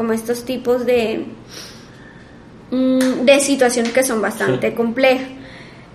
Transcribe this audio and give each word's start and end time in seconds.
como 0.00 0.14
estos 0.14 0.46
tipos 0.46 0.86
de, 0.86 1.26
mm, 2.70 3.26
de 3.26 3.38
situaciones 3.40 3.92
que 3.92 4.02
son 4.02 4.22
bastante 4.22 4.74
complejas. 4.74 5.28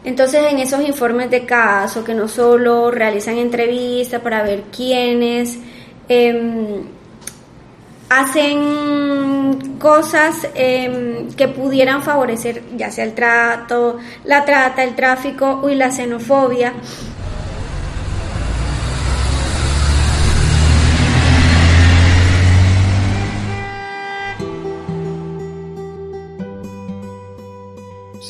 Entonces, 0.03 0.45
en 0.47 0.59
esos 0.59 0.87
informes 0.87 1.31
de 1.31 1.43
caso, 1.43 2.03
que 2.03 2.13
no 2.13 2.27
solo 2.27 2.91
realizan 2.91 3.39
entrevistas 3.39 4.21
para 4.21 4.43
ver 4.43 4.65
quiénes 4.71 5.57
em, 6.07 6.83
hacen 8.07 9.73
cosas 9.79 10.49
em, 10.53 11.31
que 11.31 11.47
pudieran 11.47 12.03
favorecer 12.03 12.61
ya 12.77 12.91
sea 12.91 13.05
el 13.05 13.15
trato, 13.15 13.97
la 14.23 14.45
trata, 14.45 14.83
el 14.83 14.93
tráfico 14.93 15.67
y 15.67 15.73
la 15.73 15.89
xenofobia, 15.89 16.73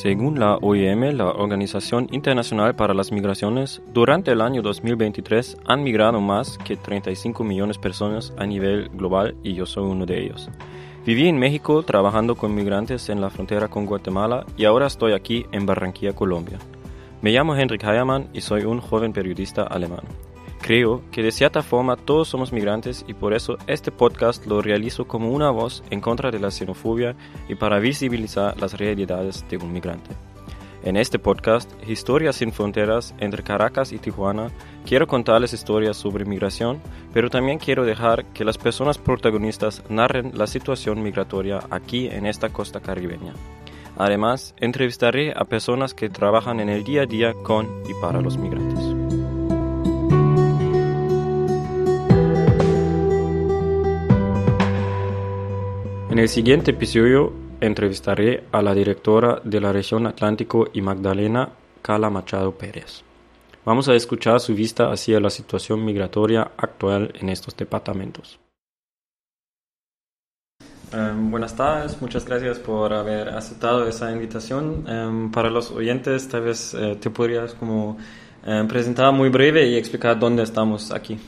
Según 0.06 0.38
la 0.38 0.54
OIM, 0.58 1.16
la 1.16 1.32
Organización 1.32 2.06
Internacional 2.12 2.76
para 2.76 2.94
las 2.94 3.10
Migraciones, 3.10 3.82
durante 3.92 4.30
el 4.30 4.40
año 4.40 4.62
2023 4.62 5.56
han 5.66 5.82
migrado 5.82 6.20
más 6.20 6.58
que 6.58 6.76
35 6.76 7.42
millones 7.42 7.74
de 7.74 7.82
personas 7.82 8.32
a 8.38 8.46
nivel 8.46 8.88
global 8.90 9.34
y 9.42 9.54
yo 9.54 9.66
soy 9.66 9.82
uno 9.82 10.06
de 10.06 10.22
ellos. 10.22 10.48
Viví 11.04 11.26
en 11.26 11.40
México 11.40 11.82
trabajando 11.82 12.36
con 12.36 12.54
migrantes 12.54 13.08
en 13.08 13.20
la 13.20 13.30
frontera 13.30 13.66
con 13.66 13.84
Guatemala 13.84 14.46
y 14.56 14.64
ahora 14.64 14.86
estoy 14.86 15.12
aquí 15.12 15.44
en 15.50 15.66
Barranquilla, 15.66 16.12
Colombia. 16.12 16.60
Me 17.20 17.32
llamo 17.32 17.56
Henrik 17.56 17.82
Heiermann 17.82 18.28
y 18.32 18.42
soy 18.42 18.64
un 18.64 18.80
joven 18.80 19.12
periodista 19.12 19.64
alemán. 19.64 20.02
Creo 20.66 21.00
que 21.12 21.22
de 21.22 21.30
cierta 21.30 21.62
forma 21.62 21.94
todos 21.94 22.26
somos 22.26 22.52
migrantes 22.52 23.04
y 23.06 23.14
por 23.14 23.34
eso 23.34 23.56
este 23.68 23.92
podcast 23.92 24.46
lo 24.46 24.62
realizo 24.62 25.06
como 25.06 25.30
una 25.30 25.48
voz 25.50 25.84
en 25.90 26.00
contra 26.00 26.32
de 26.32 26.40
la 26.40 26.50
xenofobia 26.50 27.14
y 27.48 27.54
para 27.54 27.78
visibilizar 27.78 28.60
las 28.60 28.76
realidades 28.76 29.44
de 29.48 29.58
un 29.58 29.72
migrante. 29.72 30.10
En 30.82 30.96
este 30.96 31.20
podcast, 31.20 31.70
Historias 31.88 32.34
sin 32.34 32.50
Fronteras 32.50 33.14
entre 33.18 33.44
Caracas 33.44 33.92
y 33.92 33.98
Tijuana, 33.98 34.50
quiero 34.84 35.06
contarles 35.06 35.52
historias 35.52 35.96
sobre 35.98 36.24
migración, 36.24 36.80
pero 37.14 37.30
también 37.30 37.58
quiero 37.58 37.84
dejar 37.84 38.24
que 38.32 38.44
las 38.44 38.58
personas 38.58 38.98
protagonistas 38.98 39.84
narren 39.88 40.32
la 40.34 40.48
situación 40.48 41.00
migratoria 41.00 41.60
aquí 41.70 42.08
en 42.08 42.26
esta 42.26 42.48
costa 42.48 42.80
caribeña. 42.80 43.34
Además, 43.96 44.52
entrevistaré 44.58 45.32
a 45.36 45.44
personas 45.44 45.94
que 45.94 46.08
trabajan 46.08 46.58
en 46.58 46.70
el 46.70 46.82
día 46.82 47.02
a 47.02 47.06
día 47.06 47.34
con 47.44 47.68
y 47.88 47.94
para 48.02 48.20
los 48.20 48.36
migrantes. 48.36 48.95
En 56.16 56.20
el 56.20 56.30
siguiente 56.30 56.70
episodio 56.70 57.30
entrevistaré 57.60 58.44
a 58.50 58.62
la 58.62 58.72
directora 58.72 59.42
de 59.44 59.60
la 59.60 59.70
región 59.70 60.06
Atlántico 60.06 60.66
y 60.72 60.80
Magdalena, 60.80 61.50
Cala 61.82 62.08
Machado 62.08 62.52
Pérez. 62.52 63.02
Vamos 63.66 63.86
a 63.90 63.94
escuchar 63.94 64.40
su 64.40 64.54
vista 64.54 64.90
hacia 64.90 65.20
la 65.20 65.28
situación 65.28 65.84
migratoria 65.84 66.52
actual 66.56 67.12
en 67.20 67.28
estos 67.28 67.54
departamentos. 67.54 68.40
Em, 70.90 71.30
buenas 71.30 71.54
tardes, 71.54 72.00
muchas 72.00 72.24
gracias 72.24 72.60
por 72.60 72.94
haber 72.94 73.28
aceptado 73.28 73.86
esa 73.86 74.10
invitación. 74.10 74.86
Em, 74.88 75.30
para 75.30 75.50
los 75.50 75.70
oyentes, 75.70 76.26
tal 76.28 76.44
vez 76.44 76.72
eh, 76.72 76.96
te 76.98 77.10
podrías 77.10 77.52
como 77.52 77.98
em, 78.42 78.66
presentar 78.66 79.12
muy 79.12 79.28
breve 79.28 79.68
y 79.68 79.76
explicar 79.76 80.18
dónde 80.18 80.44
estamos 80.44 80.92
aquí. 80.92 81.18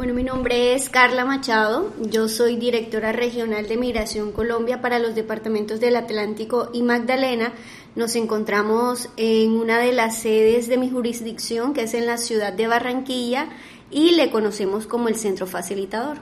Bueno, 0.00 0.14
mi 0.14 0.24
nombre 0.24 0.72
es 0.72 0.88
Carla 0.88 1.26
Machado, 1.26 1.92
yo 2.00 2.26
soy 2.30 2.56
directora 2.56 3.12
regional 3.12 3.68
de 3.68 3.76
Migración 3.76 4.32
Colombia 4.32 4.80
para 4.80 4.98
los 4.98 5.14
departamentos 5.14 5.78
del 5.78 5.94
Atlántico 5.94 6.70
y 6.72 6.82
Magdalena. 6.82 7.52
Nos 7.96 8.16
encontramos 8.16 9.10
en 9.18 9.50
una 9.50 9.78
de 9.78 9.92
las 9.92 10.16
sedes 10.16 10.68
de 10.68 10.78
mi 10.78 10.88
jurisdicción, 10.88 11.74
que 11.74 11.82
es 11.82 11.92
en 11.92 12.06
la 12.06 12.16
ciudad 12.16 12.54
de 12.54 12.66
Barranquilla, 12.66 13.50
y 13.90 14.12
le 14.12 14.30
conocemos 14.30 14.86
como 14.86 15.08
el 15.08 15.16
Centro 15.16 15.46
Facilitador. 15.46 16.16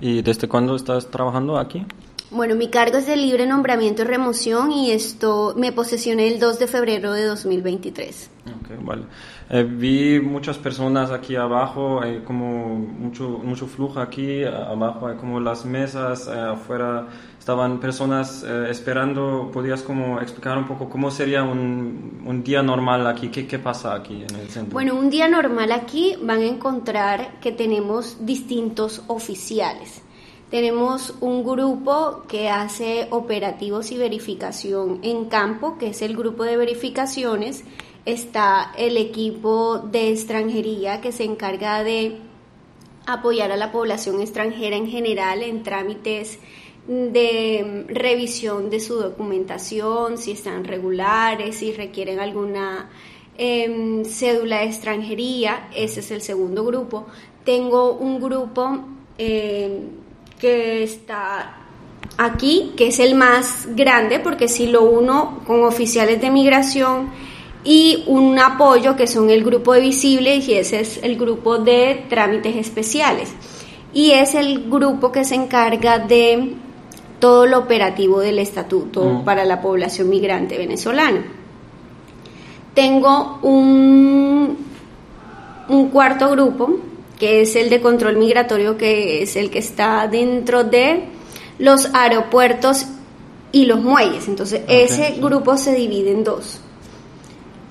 ¿Y 0.00 0.22
desde 0.22 0.46
cuándo 0.46 0.76
estás 0.76 1.10
trabajando 1.10 1.58
aquí? 1.58 1.84
Bueno, 2.30 2.54
mi 2.54 2.68
cargo 2.68 2.98
es 2.98 3.06
de 3.06 3.16
libre 3.16 3.46
nombramiento 3.46 4.02
y 4.02 4.04
remoción 4.04 4.70
y 4.70 4.92
esto 4.92 5.54
me 5.56 5.72
posesioné 5.72 6.28
el 6.28 6.38
2 6.38 6.60
de 6.60 6.66
febrero 6.68 7.12
de 7.12 7.24
2023. 7.24 8.30
Ok, 8.46 8.84
vale. 8.84 9.02
Eh, 9.54 9.64
vi 9.64 10.18
muchas 10.18 10.56
personas 10.56 11.10
aquí 11.10 11.36
abajo, 11.36 12.00
hay 12.00 12.20
como 12.20 12.74
mucho, 12.74 13.38
mucho 13.44 13.66
flujo 13.66 14.00
aquí 14.00 14.44
abajo, 14.44 15.08
hay 15.08 15.16
como 15.16 15.40
las 15.40 15.66
mesas 15.66 16.26
eh, 16.26 16.40
afuera, 16.40 17.08
estaban 17.38 17.78
personas 17.78 18.42
eh, 18.48 18.68
esperando, 18.70 19.50
¿podrías 19.52 19.82
como 19.82 20.22
explicar 20.22 20.56
un 20.56 20.66
poco 20.66 20.88
cómo 20.88 21.10
sería 21.10 21.42
un, 21.42 22.22
un 22.24 22.42
día 22.42 22.62
normal 22.62 23.06
aquí? 23.06 23.28
¿Qué, 23.28 23.46
¿Qué 23.46 23.58
pasa 23.58 23.94
aquí 23.94 24.24
en 24.26 24.36
el 24.36 24.48
centro? 24.48 24.72
Bueno, 24.72 24.94
un 24.94 25.10
día 25.10 25.28
normal 25.28 25.70
aquí 25.70 26.16
van 26.22 26.38
a 26.38 26.46
encontrar 26.46 27.38
que 27.42 27.52
tenemos 27.52 28.24
distintos 28.24 29.02
oficiales. 29.08 30.00
Tenemos 30.50 31.14
un 31.20 31.44
grupo 31.44 32.24
que 32.26 32.48
hace 32.48 33.06
operativos 33.10 33.92
y 33.92 33.98
verificación 33.98 35.00
en 35.02 35.26
campo, 35.26 35.76
que 35.76 35.88
es 35.88 36.00
el 36.00 36.16
grupo 36.16 36.44
de 36.44 36.56
verificaciones 36.56 37.64
está 38.04 38.72
el 38.76 38.96
equipo 38.96 39.78
de 39.78 40.10
extranjería 40.10 41.00
que 41.00 41.12
se 41.12 41.24
encarga 41.24 41.84
de 41.84 42.18
apoyar 43.06 43.52
a 43.52 43.56
la 43.56 43.72
población 43.72 44.20
extranjera 44.20 44.76
en 44.76 44.88
general 44.88 45.42
en 45.42 45.62
trámites 45.62 46.38
de 46.86 47.84
revisión 47.88 48.70
de 48.70 48.80
su 48.80 48.96
documentación, 48.96 50.18
si 50.18 50.32
están 50.32 50.64
regulares, 50.64 51.56
si 51.56 51.72
requieren 51.72 52.18
alguna 52.18 52.90
em, 53.38 54.04
cédula 54.04 54.58
de 54.58 54.66
extranjería, 54.66 55.68
ese 55.74 56.00
es 56.00 56.10
el 56.10 56.22
segundo 56.22 56.64
grupo. 56.64 57.06
Tengo 57.44 57.92
un 57.92 58.20
grupo 58.20 58.80
em, 59.16 59.90
que 60.40 60.82
está 60.82 61.62
aquí, 62.18 62.72
que 62.76 62.88
es 62.88 62.98
el 62.98 63.14
más 63.14 63.68
grande, 63.76 64.18
porque 64.18 64.48
si 64.48 64.66
lo 64.66 64.82
uno 64.82 65.40
con 65.46 65.62
oficiales 65.62 66.20
de 66.20 66.30
migración, 66.30 67.10
y 67.64 68.04
un 68.06 68.38
apoyo 68.38 68.96
que 68.96 69.06
son 69.06 69.30
el 69.30 69.44
grupo 69.44 69.74
de 69.74 69.80
visibles 69.80 70.48
y 70.48 70.54
ese 70.54 70.80
es 70.80 71.00
el 71.02 71.16
grupo 71.16 71.58
de 71.58 72.06
trámites 72.08 72.56
especiales. 72.56 73.32
Y 73.94 74.12
es 74.12 74.34
el 74.34 74.70
grupo 74.70 75.12
que 75.12 75.24
se 75.24 75.34
encarga 75.34 75.98
de 75.98 76.54
todo 77.20 77.46
lo 77.46 77.58
operativo 77.58 78.20
del 78.20 78.38
estatuto 78.38 79.04
mm. 79.04 79.24
para 79.24 79.44
la 79.44 79.60
población 79.60 80.08
migrante 80.08 80.58
venezolana. 80.58 81.24
Tengo 82.74 83.38
un, 83.42 84.56
un 85.68 85.88
cuarto 85.90 86.30
grupo 86.30 86.78
que 87.18 87.42
es 87.42 87.54
el 87.54 87.70
de 87.70 87.80
control 87.80 88.16
migratorio, 88.16 88.76
que 88.76 89.22
es 89.22 89.36
el 89.36 89.50
que 89.50 89.60
está 89.60 90.08
dentro 90.08 90.64
de 90.64 91.04
los 91.60 91.94
aeropuertos 91.94 92.86
y 93.52 93.66
los 93.66 93.80
muelles. 93.80 94.26
Entonces, 94.26 94.62
ese 94.66 95.20
grupo 95.20 95.56
se 95.56 95.72
divide 95.76 96.10
en 96.10 96.24
dos. 96.24 96.61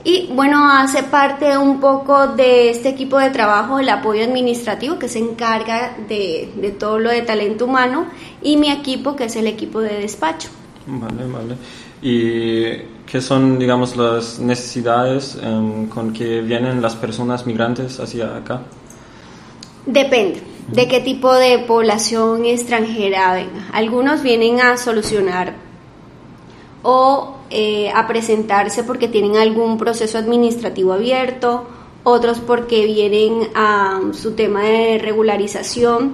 Y 0.03 0.29
bueno, 0.33 0.71
hace 0.71 1.03
parte 1.03 1.57
un 1.57 1.79
poco 1.79 2.27
de 2.27 2.71
este 2.71 2.89
equipo 2.89 3.19
de 3.19 3.29
trabajo 3.29 3.79
el 3.79 3.89
apoyo 3.89 4.23
administrativo 4.23 4.97
que 4.97 5.07
se 5.07 5.19
encarga 5.19 5.95
de, 6.07 6.75
todo 6.79 6.97
lo 6.97 7.11
de 7.11 7.21
talento 7.21 7.65
humano 7.65 8.07
y 8.41 8.57
mi 8.57 8.71
equipo 8.71 9.15
que 9.15 9.25
es 9.25 9.35
el 9.35 9.47
equipo 9.47 9.79
de 9.79 9.99
despacho. 9.99 10.49
Vale, 10.87 11.25
vale. 11.27 11.55
¿Y 12.01 13.03
qué 13.05 13.21
son, 13.21 13.59
digamos, 13.59 13.95
las 13.95 14.39
necesidades 14.39 15.37
em, 15.41 15.87
con 15.87 16.13
que 16.13 16.41
vienen 16.41 16.81
las 16.81 16.95
personas 16.95 17.45
migrantes 17.45 17.99
hacia 17.99 18.35
acá? 18.35 18.61
Depende 19.85 20.41
de 20.67 20.87
qué 20.87 21.01
tipo 21.01 21.33
de 21.33 21.59
población 21.59 22.45
extranjera 22.45 23.33
venga. 23.33 23.67
Algunos 23.73 24.23
vienen 24.23 24.61
a 24.61 24.77
solucionar 24.77 25.70
o 26.83 27.35
eh, 27.49 27.91
a 27.93 28.07
presentarse 28.07 28.83
porque 28.83 29.07
tienen 29.07 29.37
algún 29.37 29.77
proceso 29.77 30.17
administrativo 30.17 30.93
abierto, 30.93 31.65
otros 32.03 32.39
porque 32.39 32.85
vienen 32.85 33.49
a 33.55 33.99
su 34.13 34.31
tema 34.33 34.63
de 34.63 34.97
regularización 34.97 36.13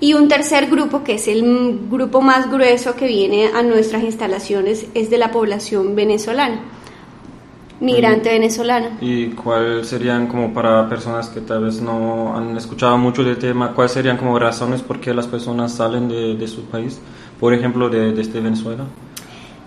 y 0.00 0.14
un 0.14 0.28
tercer 0.28 0.68
grupo, 0.68 1.02
que 1.02 1.14
es 1.14 1.28
el 1.28 1.80
grupo 1.90 2.20
más 2.20 2.50
grueso 2.50 2.94
que 2.94 3.06
viene 3.06 3.48
a 3.54 3.62
nuestras 3.62 4.02
instalaciones, 4.02 4.86
es 4.94 5.08
de 5.08 5.18
la 5.18 5.30
población 5.30 5.94
venezolana, 5.96 6.60
migrante 7.80 8.28
venezolana. 8.30 8.98
¿Y 9.00 9.28
cuáles 9.28 9.88
serían 9.88 10.26
como 10.26 10.52
para 10.52 10.88
personas 10.88 11.28
que 11.28 11.40
tal 11.40 11.64
vez 11.64 11.80
no 11.80 12.36
han 12.36 12.56
escuchado 12.56 12.98
mucho 12.98 13.24
del 13.24 13.38
tema, 13.38 13.72
cuáles 13.72 13.92
serían 13.92 14.16
como 14.16 14.38
razones 14.38 14.82
por 14.82 15.00
qué 15.00 15.14
las 15.14 15.26
personas 15.26 15.72
salen 15.72 16.08
de, 16.08 16.48
su 16.48 16.64
país, 16.64 17.00
por 17.40 17.54
ejemplo, 17.54 17.88
de, 17.88 18.12
desde 18.12 18.40
Venezuela? 18.40 18.84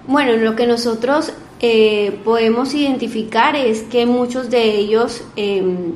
Bueno, 0.07 0.37
lo 0.37 0.55
que 0.55 0.65
nosotros 0.65 1.33
eh, 1.59 2.21
podemos 2.23 2.73
identificar 2.73 3.57
es 3.57 3.83
que 3.83 4.05
muchos 4.05 4.49
de 4.49 4.63
ellos 4.77 5.21
em, 5.35 5.93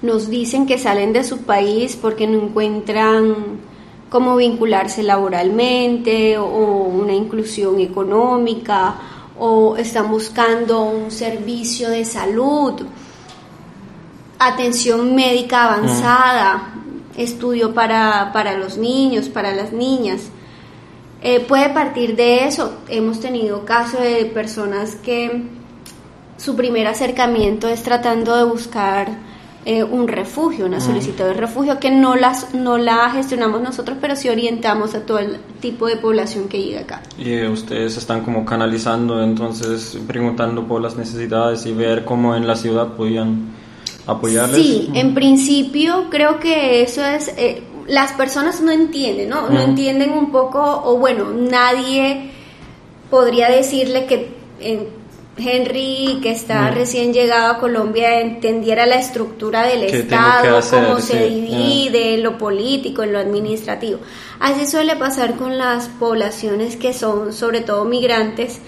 nos 0.00 0.30
dicen 0.30 0.66
que 0.66 0.78
salen 0.78 1.12
de 1.12 1.22
su 1.22 1.42
país 1.42 1.96
porque 1.96 2.26
no 2.26 2.40
encuentran 2.40 3.58
como 4.08 4.36
vincularse 4.36 5.02
laboralmente 5.02 6.38
o 6.38 6.46
una 6.46 7.12
inclusión 7.12 7.78
económica 7.78 8.94
o 9.38 9.76
están 9.76 10.10
buscando 10.10 10.82
un 10.82 11.10
servicio 11.10 11.90
de 11.90 12.06
salud, 12.06 12.74
atención 14.38 15.14
médica 15.14 15.64
avanzada, 15.64 16.74
estudio 17.16 17.74
para, 17.74 18.32
para, 18.32 18.56
los 18.56 18.78
niños, 18.78 19.28
para 19.28 19.54
las 19.54 19.72
niñas. 19.72 20.30
Eh, 21.22 21.40
puede 21.40 21.70
partir 21.70 22.16
de 22.16 22.44
eso. 22.44 22.78
Hemos 22.88 23.20
tenido 23.20 23.64
casos 23.64 24.00
de 24.00 24.26
personas 24.26 24.94
que 24.96 25.42
su 26.36 26.54
primer 26.54 26.86
acercamiento 26.86 27.68
es 27.68 27.82
tratando 27.82 28.36
de 28.36 28.44
buscar 28.44 29.08
eh, 29.64 29.82
un 29.82 30.08
refugio, 30.08 30.64
una 30.64 30.80
solicitud 30.80 31.24
de 31.24 31.34
refugio 31.34 31.78
que 31.80 31.90
no, 31.90 32.14
las, 32.14 32.54
no 32.54 32.78
la 32.78 33.10
gestionamos 33.10 33.60
nosotros, 33.60 33.98
pero 34.00 34.14
sí 34.16 34.28
orientamos 34.28 34.94
a 34.94 35.04
todo 35.04 35.18
el 35.18 35.38
tipo 35.60 35.86
de 35.86 35.96
población 35.96 36.48
que 36.48 36.62
llega 36.62 36.80
acá. 36.80 37.02
Y 37.18 37.44
ustedes 37.44 37.96
están 37.96 38.22
como 38.22 38.46
canalizando, 38.46 39.22
entonces 39.22 39.98
preguntando 40.06 40.66
por 40.66 40.80
las 40.80 40.96
necesidades 40.96 41.66
y 41.66 41.72
ver 41.72 42.04
cómo 42.04 42.36
en 42.36 42.46
la 42.46 42.54
ciudad 42.54 42.94
podían 42.94 43.50
apoyarles. 44.06 44.56
Sí, 44.56 44.90
en 44.94 45.12
principio 45.12 46.06
creo 46.08 46.38
que 46.38 46.80
eso 46.80 47.04
es... 47.04 47.28
Eh, 47.36 47.64
las 47.88 48.12
personas 48.12 48.60
no 48.60 48.70
entienden, 48.70 49.30
¿no? 49.30 49.48
No 49.48 49.60
entienden 49.60 50.12
un 50.12 50.30
poco, 50.30 50.82
o 50.84 50.98
bueno, 50.98 51.30
nadie 51.32 52.30
podría 53.10 53.48
decirle 53.50 54.06
que 54.06 54.38
Henry, 55.38 56.18
que 56.22 56.30
está 56.30 56.70
recién 56.70 57.12
llegado 57.12 57.52
a 57.52 57.58
Colombia, 57.58 58.20
entendiera 58.20 58.86
la 58.86 58.96
estructura 58.96 59.66
del 59.66 59.84
Estado, 59.84 60.60
cómo 60.70 61.00
se 61.00 61.28
divide, 61.28 62.18
lo 62.18 62.36
político, 62.36 63.02
en 63.02 63.12
lo 63.12 63.18
administrativo. 63.18 64.00
Así 64.40 64.66
suele 64.66 64.96
pasar 64.96 65.36
con 65.36 65.56
las 65.56 65.88
poblaciones 65.88 66.76
que 66.76 66.92
son 66.92 67.32
sobre 67.32 67.60
todo 67.60 67.84
migrantes 67.84 68.60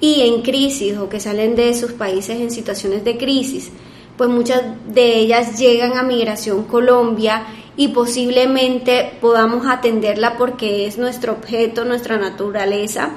y 0.00 0.22
en 0.22 0.42
crisis 0.42 0.98
o 0.98 1.08
que 1.08 1.20
salen 1.20 1.56
de 1.56 1.72
sus 1.74 1.92
países 1.92 2.40
en 2.40 2.50
situaciones 2.50 3.04
de 3.04 3.16
crisis. 3.16 3.70
Pues 4.16 4.30
muchas 4.30 4.62
de 4.88 5.16
ellas 5.16 5.58
llegan 5.58 5.96
a 5.96 6.02
Migración 6.02 6.64
Colombia 6.64 7.46
y 7.76 7.88
posiblemente 7.88 9.18
podamos 9.20 9.66
atenderla 9.66 10.36
porque 10.36 10.86
es 10.86 10.98
nuestro 10.98 11.32
objeto, 11.32 11.84
nuestra 11.84 12.16
naturaleza 12.16 13.10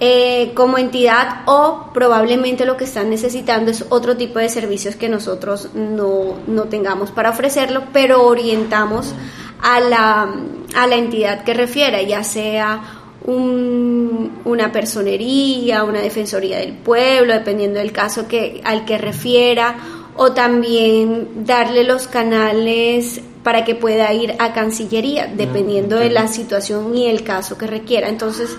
eh, 0.00 0.52
como 0.54 0.78
entidad 0.78 1.42
o 1.46 1.90
probablemente 1.92 2.64
lo 2.64 2.76
que 2.76 2.84
están 2.84 3.10
necesitando 3.10 3.72
es 3.72 3.84
otro 3.88 4.16
tipo 4.16 4.38
de 4.38 4.48
servicios 4.48 4.94
que 4.94 5.08
nosotros 5.08 5.70
no, 5.74 6.36
no 6.46 6.64
tengamos 6.64 7.10
para 7.10 7.30
ofrecerlo, 7.30 7.82
pero 7.92 8.24
orientamos 8.24 9.12
a 9.60 9.80
la, 9.80 10.34
a 10.76 10.86
la 10.86 10.94
entidad 10.94 11.42
que 11.42 11.52
refiera, 11.52 12.00
ya 12.02 12.22
sea 12.22 12.80
un, 13.24 14.40
una 14.44 14.70
personería, 14.70 15.82
una 15.82 16.00
defensoría 16.00 16.58
del 16.58 16.74
pueblo, 16.74 17.34
dependiendo 17.34 17.80
del 17.80 17.90
caso 17.90 18.28
que, 18.28 18.60
al 18.62 18.84
que 18.84 18.98
refiera, 18.98 19.76
o 20.18 20.32
también 20.32 21.46
darle 21.46 21.84
los 21.84 22.08
canales 22.08 23.20
para 23.44 23.64
que 23.64 23.76
pueda 23.76 24.12
ir 24.12 24.34
a 24.40 24.52
Cancillería, 24.52 25.32
dependiendo 25.32 25.96
de 25.96 26.10
la 26.10 26.26
situación 26.26 26.94
y 26.96 27.06
el 27.06 27.22
caso 27.22 27.56
que 27.56 27.68
requiera. 27.68 28.08
Entonces, 28.08 28.56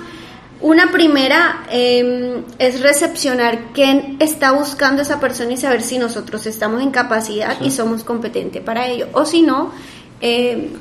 una 0.62 0.90
primera 0.92 1.66
em, 1.70 2.44
es 2.58 2.82
recepcionar 2.82 3.74
qué 3.74 4.16
está 4.20 4.54
buscando 4.54 5.02
esa 5.02 5.20
persona 5.20 5.52
y 5.52 5.58
saber 5.58 5.82
si 5.82 6.00
nosotros 6.00 6.46
estamos 6.46 6.82
en 6.82 6.92
capacidad 6.92 7.60
y 7.62 7.72
somos 7.72 8.06
competentes 8.06 8.64
para 8.64 8.88
ello. 8.88 9.08
O 9.12 9.26
si 9.26 9.42
no, 9.42 9.74
eh, 10.22 10.72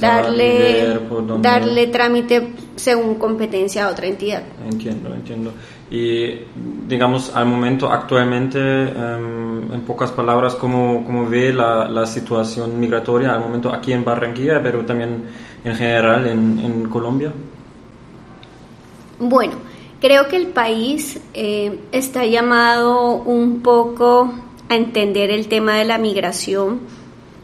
darle, 0.00 1.00
darle 1.40 1.86
trámite 1.88 2.54
según 2.76 3.16
competencia 3.16 3.86
a 3.86 3.90
otra 3.90 4.06
entidad. 4.06 4.44
Entiendo, 4.64 5.12
entiendo. 5.12 5.52
Y 5.90 6.40
digamos, 6.86 7.34
al 7.34 7.46
momento, 7.46 7.90
actualmente, 7.90 8.58
em, 8.58 9.72
en 9.72 9.80
pocas 9.86 10.10
palabras, 10.10 10.54
¿cómo, 10.54 11.02
cómo 11.04 11.26
ve 11.26 11.52
la, 11.52 11.88
la, 11.88 12.04
situación 12.04 12.78
migratoria 12.78 13.32
al 13.32 13.40
momento 13.40 13.72
aquí 13.72 13.92
en 13.92 14.04
Barranquilla, 14.04 14.62
pero 14.62 14.84
también 14.84 15.24
en 15.64 15.74
general 15.74 16.26
en, 16.26 16.88
Colombia? 16.90 17.32
Bueno, 19.18 19.54
creo 20.00 20.28
que 20.28 20.36
el 20.36 20.48
país 20.48 21.20
eh, 21.34 21.80
está 21.90 22.24
llamado 22.26 23.14
un 23.14 23.60
poco 23.62 24.32
a 24.68 24.76
entender 24.76 25.30
el 25.30 25.48
tema 25.48 25.76
de 25.76 25.84
la 25.86 25.98
migración 25.98 26.80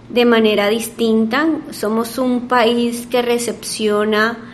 de 0.08 0.24
manera 0.24 0.68
distinta. 0.68 1.48
Somos 1.70 2.18
un 2.18 2.46
país 2.46 3.06
que 3.06 3.22
recepciona 3.22 4.53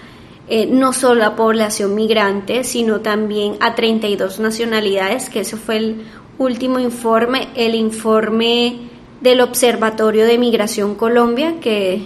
eh, 0.53 0.67
no 0.67 0.93
solo 0.93 1.25
a 1.25 1.37
población 1.37 1.95
migrante, 1.95 2.65
sino 2.65 3.03
también 3.03 3.57
a 3.61 3.77
32 3.77 4.41
nacionalidades, 4.41 5.31
que 5.31 5.41
eso 5.41 5.57
fue 5.57 5.77
el 5.77 6.03
último 6.39 6.81
informe, 6.81 7.51
el 7.55 7.77
informe 7.77 8.81
del 9.21 9.43
Observatorio 9.43 10.27
de 10.27 10.39
Migración 10.39 10.97
Colombia, 10.97 11.61
que 11.61 12.03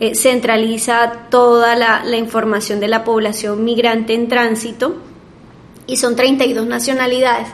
eh, 0.00 0.16
centraliza 0.16 1.28
toda 1.30 1.76
la, 1.76 2.16
información 2.16 2.80
de 2.80 2.88
la 2.88 3.04
población 3.04 3.62
migrante 3.62 4.14
en 4.14 4.26
tránsito 4.26 4.96
y 5.86 5.96
son 5.96 6.16
32 6.16 6.66
nacionalidades. 6.66 7.46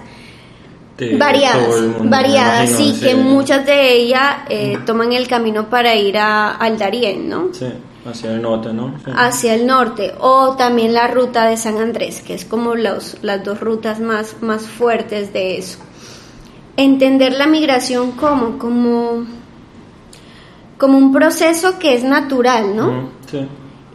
variadas, 1.19 2.08
variadas, 2.08 2.70
sí, 2.70 2.99
que 3.03 3.14
muchas 3.17 3.67
de 3.67 3.93
ellas 3.93 4.37
eh, 4.49 4.79
toman 4.87 5.12
el 5.12 5.29
camino 5.29 5.69
para 5.69 5.94
ir 5.94 6.17
a, 6.17 6.53
al 6.53 6.79
Darién, 6.79 7.29
¿no? 7.29 7.50
Sí, 7.53 7.67
hacia 8.05 8.32
el 8.32 8.43
norte, 8.43 8.73
¿no? 8.73 8.94
Hacia 9.14 9.55
el 9.55 9.67
norte, 9.67 10.14
o 10.19 10.56
también 10.56 10.93
la 10.94 11.08
ruta 11.08 11.47
de 11.47 11.56
San 11.56 11.79
Andrés, 11.79 12.20
que 12.20 12.35
es 12.35 12.44
como 12.44 12.75
los, 12.75 13.17
las 13.23 13.44
dos 13.44 13.61
rutas 13.61 14.00
más, 14.00 14.43
más 14.43 14.62
fuertes 14.62 15.32
de 15.32 15.58
eso. 15.58 15.79
Entender 16.76 17.35
la 17.35 17.47
migración 17.47 18.12
como, 18.12 18.58
como 18.58 19.26
como 20.81 20.97
un 20.97 21.12
proceso 21.12 21.79
que 21.79 21.94
es 21.94 22.02
natural, 22.02 22.75
¿no? 22.75 23.11
Sí. 23.31 23.47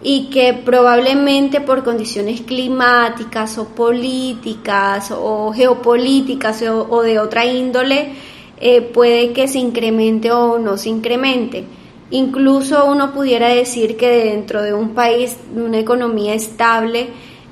Y 0.03 0.29
que 0.29 0.53
probablemente 0.53 1.59
por 1.59 1.83
condiciones 1.83 2.41
climáticas 2.41 3.57
o 3.57 3.69
políticas 3.69 5.11
o 5.11 5.51
geopolíticas 5.51 6.61
o, 6.61 7.01
de 7.01 7.17
otra 7.17 7.43
índole 7.43 8.13
eh, 8.61 8.81
puede 8.81 9.33
que 9.33 9.47
se 9.47 9.57
incremente 9.57 10.31
o 10.31 10.59
no 10.59 10.77
se 10.77 10.89
incremente. 10.89 11.65
Incluso 12.11 12.85
uno 12.85 13.13
pudiera 13.13 13.49
decir 13.49 13.97
que 13.97 14.25
dentro 14.25 14.61
de 14.61 14.73
un 14.73 14.93
país, 14.93 15.37
de 15.53 15.63
una 15.63 15.79
economía 15.79 16.33
estable, 16.35 17.07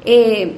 eh, 0.06 0.54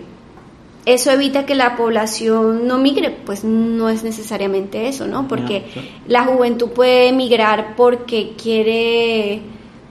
eso 0.86 1.12
evita 1.12 1.46
que 1.46 1.56
la 1.56 1.76
población 1.76 2.68
no 2.68 2.78
migre, 2.78 3.10
pues 3.10 3.44
no 3.44 3.90
es 3.90 4.04
necesariamente 4.04 4.88
eso, 4.88 5.08
¿no? 5.08 5.28
Porque 5.28 5.64
la 6.08 6.26
juventud 6.26 6.70
puede 6.70 7.12
migrar 7.12 7.76
porque 7.76 8.34
quiere 8.42 9.42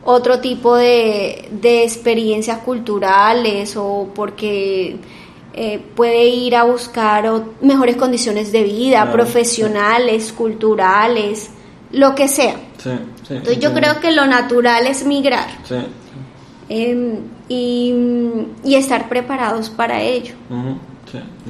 otro 0.04 0.38
tipo 0.40 0.76
de, 0.76 1.48
experiencias 1.62 2.58
culturales 2.58 3.76
o 3.76 4.10
porque 4.14 4.96
eh, 5.54 5.80
puede 5.96 6.26
ir 6.26 6.54
a 6.54 6.62
buscar 6.64 7.28
mejores 7.60 7.96
condiciones 7.96 8.52
de 8.52 8.62
vida, 8.62 9.10
profesionales, 9.10 10.32
culturales, 10.32 11.50
lo 11.94 12.14
que 12.14 12.28
sea. 12.28 12.56
Entonces 12.84 13.58
yo 13.58 13.72
creo 13.72 14.00
que 14.00 14.12
lo 14.12 14.26
natural 14.26 14.86
es 14.86 15.06
migrar. 15.06 15.48
Em, 16.68 17.18
y, 17.48 18.74
estar 18.74 19.08
preparados 19.08 19.70
para 19.70 20.02
ello. 20.02 20.34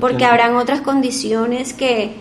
Porque 0.01 0.25
habrán 0.25 0.57
otras 0.57 0.81
condiciones 0.81 1.73
que, 1.73 2.17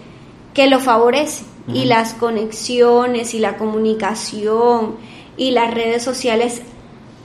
que 0.54 0.68
lo 0.68 0.80
favorecen 0.80 1.48
y 1.68 1.86
las 1.86 2.14
conexiones 2.14 3.34
y 3.34 3.40
la 3.40 3.58
comunicación 3.58 4.96
y 5.38 5.52
las 5.52 5.74
redes 5.74 6.04
sociales 6.04 6.62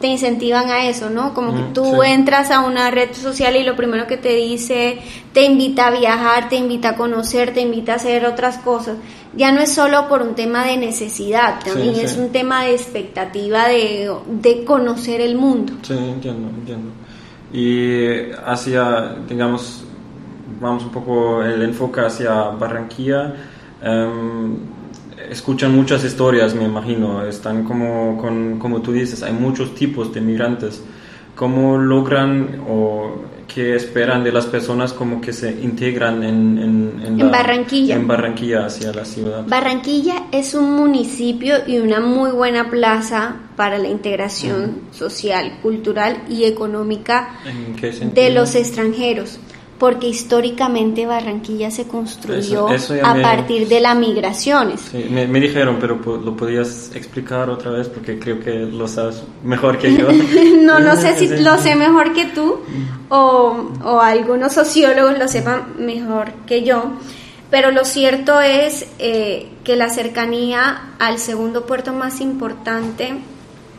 te 0.00 0.06
incentivan 0.06 0.70
a 0.70 0.88
eso, 0.88 1.10
¿no? 1.10 1.34
Como 1.34 1.54
que 1.54 1.62
tú 1.74 2.02
entras 2.02 2.50
a 2.50 2.60
una 2.60 2.90
red 2.90 3.12
social 3.12 3.56
y 3.56 3.64
lo 3.64 3.74
primero 3.74 4.06
que 4.06 4.16
te 4.16 4.34
dice, 4.34 4.98
te 5.32 5.44
invita 5.44 5.88
a 5.88 5.90
viajar, 5.90 6.48
te 6.48 6.56
invita 6.56 6.90
a 6.90 6.96
conocer, 6.96 7.52
te 7.52 7.60
invita 7.60 7.94
a 7.94 7.96
hacer 7.96 8.24
otras 8.24 8.58
cosas. 8.58 8.96
Ya 9.34 9.50
no 9.50 9.60
es 9.60 9.72
solo 9.72 10.08
por 10.08 10.22
un 10.22 10.34
tema 10.34 10.64
de 10.64 10.76
necesidad, 10.76 11.60
también 11.64 11.96
es 11.96 12.16
un 12.16 12.30
tema 12.30 12.64
de 12.64 12.74
expectativa 12.74 13.66
de, 13.66 14.10
de, 14.26 14.64
conocer 14.64 15.20
el 15.20 15.34
mundo. 15.34 15.74
Sí, 15.82 15.94
entiendo, 15.94 16.48
entiendo. 16.48 16.90
Y 17.52 18.30
hacia, 18.46 19.16
digamos, 19.28 19.84
vamos 20.60 20.84
un 20.84 20.90
poco 20.90 21.42
el 21.42 21.62
enfoque 21.62 22.00
hacia 22.02 22.32
Barranquilla. 22.50 23.34
Em, 23.82 24.56
escuchan 25.30 25.74
muchas 25.74 26.04
historias, 26.04 26.54
me 26.54 26.64
imagino. 26.64 27.24
Están 27.26 27.64
como, 27.64 28.18
con, 28.18 28.58
como 28.58 28.82
tú 28.82 28.92
dices, 28.92 29.22
hay 29.22 29.32
muchos 29.32 29.74
tipos 29.74 30.12
de 30.12 30.20
migrantes. 30.20 30.82
¿cómo 31.38 31.78
logran 31.78 32.64
o 32.68 33.22
qué 33.46 33.76
esperan 33.76 34.24
de 34.24 34.32
las 34.32 34.46
personas 34.46 34.92
como 34.92 35.20
que 35.20 35.32
se 35.32 35.48
integran 35.52 36.24
en, 36.24 36.58
en, 36.58 37.20
en, 37.20 37.30
Barranquilla? 37.30 37.94
En 37.94 38.08
Barranquilla 38.08 38.66
hacia 38.66 38.92
la 38.92 39.04
ciudad. 39.04 39.44
Barranquilla 39.46 40.24
es 40.32 40.54
un 40.54 40.72
municipio 40.72 41.58
y 41.64 41.78
una 41.78 42.00
muy 42.00 42.32
buena 42.32 42.68
plaza 42.68 43.36
para 43.54 43.78
la 43.78 43.86
integración 43.86 44.80
social, 44.90 45.60
cultural 45.62 46.24
y 46.28 46.44
económica 46.44 47.36
de 48.14 48.30
los 48.30 48.56
extranjeros 48.56 49.38
porque 49.78 50.08
históricamente 50.08 51.06
Barranquilla 51.06 51.70
se 51.70 51.86
construyó 51.86 52.66
a 52.68 53.14
partir 53.22 53.68
de 53.68 53.80
las 53.80 53.96
migraciones. 53.96 54.80
Sí, 54.90 55.06
me, 55.08 55.26
dijeron, 55.40 55.78
pero 55.80 56.00
lo 56.18 56.36
podías 56.36 56.90
explicar 56.94 57.48
otra 57.48 57.70
vez 57.70 57.88
porque 57.88 58.18
creo 58.18 58.40
que 58.40 58.50
lo 58.50 58.88
sabes 58.88 59.22
mejor 59.44 59.78
que 59.78 59.96
yo. 59.96 60.08
no, 60.62 60.80
no 60.80 60.96
sé 60.96 61.14
si 61.18 61.28
lo 61.42 61.56
sé 61.58 61.76
mejor 61.76 62.12
que 62.12 62.26
tú 62.26 62.58
o, 63.08 63.70
o, 63.84 64.00
algunos 64.00 64.52
sociólogos 64.52 65.16
lo 65.16 65.28
sepan 65.28 65.74
mejor 65.78 66.32
que 66.46 66.64
yo, 66.64 66.92
pero 67.50 67.70
lo 67.70 67.84
cierto 67.84 68.40
es 68.40 68.86
eh, 68.98 69.48
que 69.62 69.76
la 69.76 69.90
cercanía 69.90 70.94
al 70.98 71.20
segundo 71.20 71.66
puerto 71.66 71.92
más 71.92 72.20
importante 72.20 73.14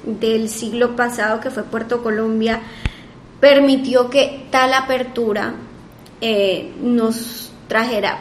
del 0.05 0.47
siglo 0.47 0.95
pasado, 0.95 1.41
que 1.41 1.49
fue 1.49 1.63
Puerto 1.63 2.01
Colombia, 2.01 2.61
permitió 3.41 4.09
que 4.09 4.45
tal 4.49 4.73
apertura 4.73 5.55
eh, 6.21 6.73
nos 6.81 7.51
trajera 7.67 8.19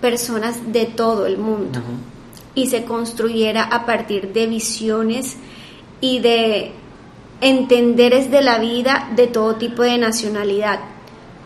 personas 0.00 0.72
de 0.72 0.86
todo 0.86 1.26
el 1.26 1.38
mundo 1.38 1.80
y 2.54 2.66
se 2.66 2.84
construyera 2.84 3.64
a 3.64 3.86
partir 3.86 4.32
de 4.32 4.46
visiones 4.46 5.36
y 6.00 6.20
de 6.20 6.72
entenderes 7.40 8.30
de 8.30 8.42
la 8.42 8.58
vida 8.58 9.10
de 9.14 9.26
todo 9.26 9.56
tipo 9.56 9.82
de 9.82 9.98
nacionalidad. 9.98 10.80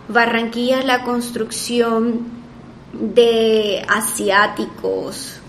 Barranquilla 0.08 0.80
es 0.80 0.84
la 0.84 1.04
construcción 1.04 2.20
de 2.92 3.84
asiáticos 3.88 5.40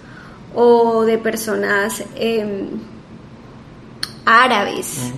o 0.56 1.04
de 1.04 1.18
personas 1.18 2.04
em, 2.16 2.68
árabes, 4.26 5.12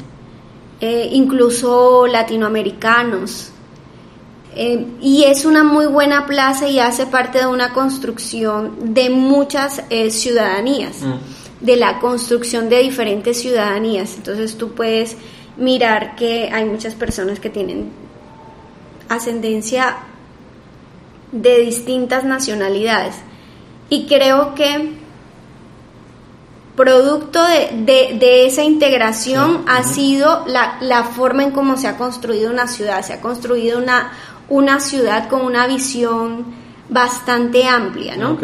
eh, 0.79 1.09
incluso 1.11 2.07
latinoamericanos. 2.07 3.51
Eh, 4.55 4.87
y 5.01 5.23
es 5.25 5.43
una 5.43 5.63
muy 5.63 5.85
buena 5.85 6.25
plaza 6.25 6.69
y 6.69 6.79
hace 6.79 7.05
parte 7.05 7.39
de 7.39 7.47
una 7.47 7.73
construcción 7.73 8.93
de 8.93 9.09
muchas 9.09 9.83
eh, 9.89 10.09
ciudadanías, 10.11 11.01
mm. 11.01 11.65
de 11.65 11.75
la 11.75 11.99
construcción 11.99 12.69
de 12.69 12.79
diferentes 12.79 13.41
ciudadanías. 13.41 14.15
Entonces 14.15 14.57
tú 14.57 14.71
puedes 14.73 15.17
mirar 15.57 16.15
que 16.15 16.49
hay 16.53 16.63
muchas 16.65 16.95
personas 16.95 17.41
que 17.41 17.49
tienen 17.49 17.91
ascendencia 19.09 19.97
de 21.33 21.59
distintas 21.59 22.23
nacionalidades. 22.23 23.15
Y 23.89 24.07
creo 24.07 24.55
que 24.55 24.93
producto 26.75 27.43
de, 27.43 28.45
esa 28.45 28.63
integración 28.63 29.63
ha 29.67 29.83
sido 29.83 30.43
la, 30.47 30.77
la, 30.81 31.03
forma 31.03 31.43
en 31.43 31.51
cómo 31.51 31.77
se 31.77 31.87
ha 31.87 31.97
construido 31.97 32.51
una 32.51 32.67
ciudad, 32.67 33.01
se 33.01 33.13
ha 33.13 33.21
construido 33.21 33.77
una, 33.77 34.11
una 34.49 34.79
ciudad 34.79 35.27
con 35.27 35.41
una 35.41 35.67
visión 35.67 36.45
bastante 36.89 37.67
amplia, 37.67 38.15
¿no? 38.15 38.37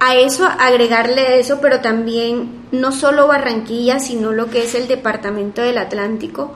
A 0.00 0.16
eso 0.16 0.44
agregarle 0.44 1.38
eso, 1.38 1.58
pero 1.60 1.80
también 1.80 2.66
no 2.72 2.92
solo 2.92 3.26
Barranquilla, 3.26 3.98
sino 3.98 4.32
lo 4.32 4.50
que 4.50 4.64
es 4.64 4.74
el 4.74 4.86
departamento 4.86 5.62
del 5.62 5.78
Atlántico, 5.78 6.54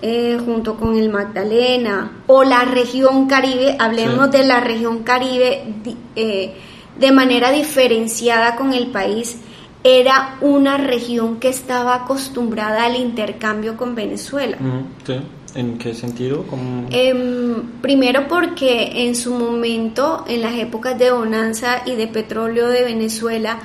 eh, 0.00 0.38
junto 0.44 0.76
con 0.76 0.96
el 0.96 1.10
Magdalena, 1.10 2.12
o 2.26 2.44
la 2.44 2.64
región 2.64 3.26
Caribe, 3.26 3.76
hablemos 3.78 4.30
de 4.30 4.44
la 4.44 4.60
región 4.60 5.02
Caribe 5.02 5.74
eh, 6.16 6.54
de 6.98 7.12
manera 7.12 7.50
diferenciada 7.50 8.56
con 8.56 8.72
el 8.72 8.88
país, 8.88 9.38
era 9.84 10.36
una 10.40 10.76
región 10.76 11.40
que 11.40 11.48
estaba 11.48 11.96
acostumbrada 11.96 12.84
al 12.84 12.96
intercambio 12.96 13.76
con 13.76 13.94
Venezuela. 13.94 14.56
sí. 15.04 15.20
¿En 15.54 15.76
qué 15.76 15.94
sentido? 15.94 16.44
Em, 16.90 17.80
primero 17.82 18.26
porque 18.26 19.06
en 19.06 19.14
su 19.14 19.34
momento, 19.34 20.24
en 20.26 20.40
las 20.40 20.54
épocas 20.54 20.98
de 20.98 21.10
bonanza 21.10 21.82
y 21.84 21.94
de 21.94 22.06
petróleo 22.06 22.68
de 22.68 22.82
Venezuela, 22.84 23.58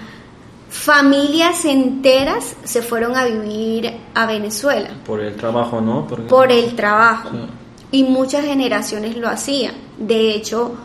familias 0.70 1.64
enteras 1.66 2.56
se 2.64 2.82
fueron 2.82 3.16
a 3.16 3.26
vivir 3.26 3.92
a 4.14 4.26
Venezuela. 4.26 4.90
Por 5.06 5.22
el 5.22 5.36
trabajo, 5.36 5.80
¿no? 5.80 6.06
Por, 6.08 6.52
el 6.52 6.76
trabajo. 6.76 7.30
Y 7.92 8.04
muchas 8.04 8.44
generaciones 8.46 9.16
lo 9.16 9.30
hacían. 9.30 9.76
De 9.98 10.32
hecho, 10.36 10.76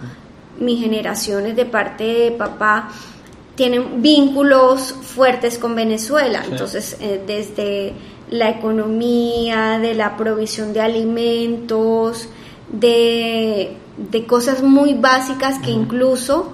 mis 0.61 0.81
generaciones 0.81 1.57
de 1.57 1.65
parte 1.65 2.05
de 2.05 2.31
papá 2.31 2.91
tienen 3.57 4.01
vínculos 4.01 4.95
fuertes 5.03 5.59
con 5.59 5.75
Venezuela. 5.75 6.45
Entonces, 6.49 6.97
eh, 7.01 7.23
desde 7.27 7.93
la 8.33 8.49
economía, 8.49 9.79
de 9.79 9.95
la 9.95 10.17
provisión 10.17 10.73
de 10.73 10.81
alimentos, 10.81 12.31
de, 12.73 13.77
cosas 14.27 14.63
muy 14.63 14.95
básicas 14.95 15.59
que 15.59 15.71
incluso 15.71 16.51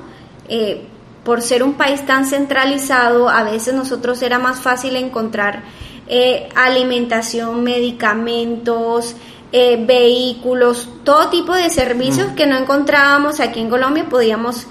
eh, 0.49 0.85
por 1.25 1.41
ser 1.41 1.63
un 1.63 1.75
país 1.75 2.05
tan 2.05 2.27
centralizado, 2.27 3.29
a 3.29 3.45
veces 3.45 3.75
nosotros 3.75 4.21
era 4.23 4.41
más 4.41 4.61
fácil 4.61 4.97
encontrar 4.97 5.63
eh, 6.09 6.49
alimentación, 6.57 7.63
medicamentos, 7.63 9.15
eh, 9.53 9.83
vehículos, 9.87 10.89
todo 11.05 11.29
tipo 11.29 11.55
de 11.55 11.71
servicios 11.71 12.33
que 12.33 12.47
no 12.47 12.57
encontrábamos 12.57 13.39
aquí 13.39 13.61
en 13.61 13.71
Colombia, 13.71 14.07
podíamos 14.09 14.67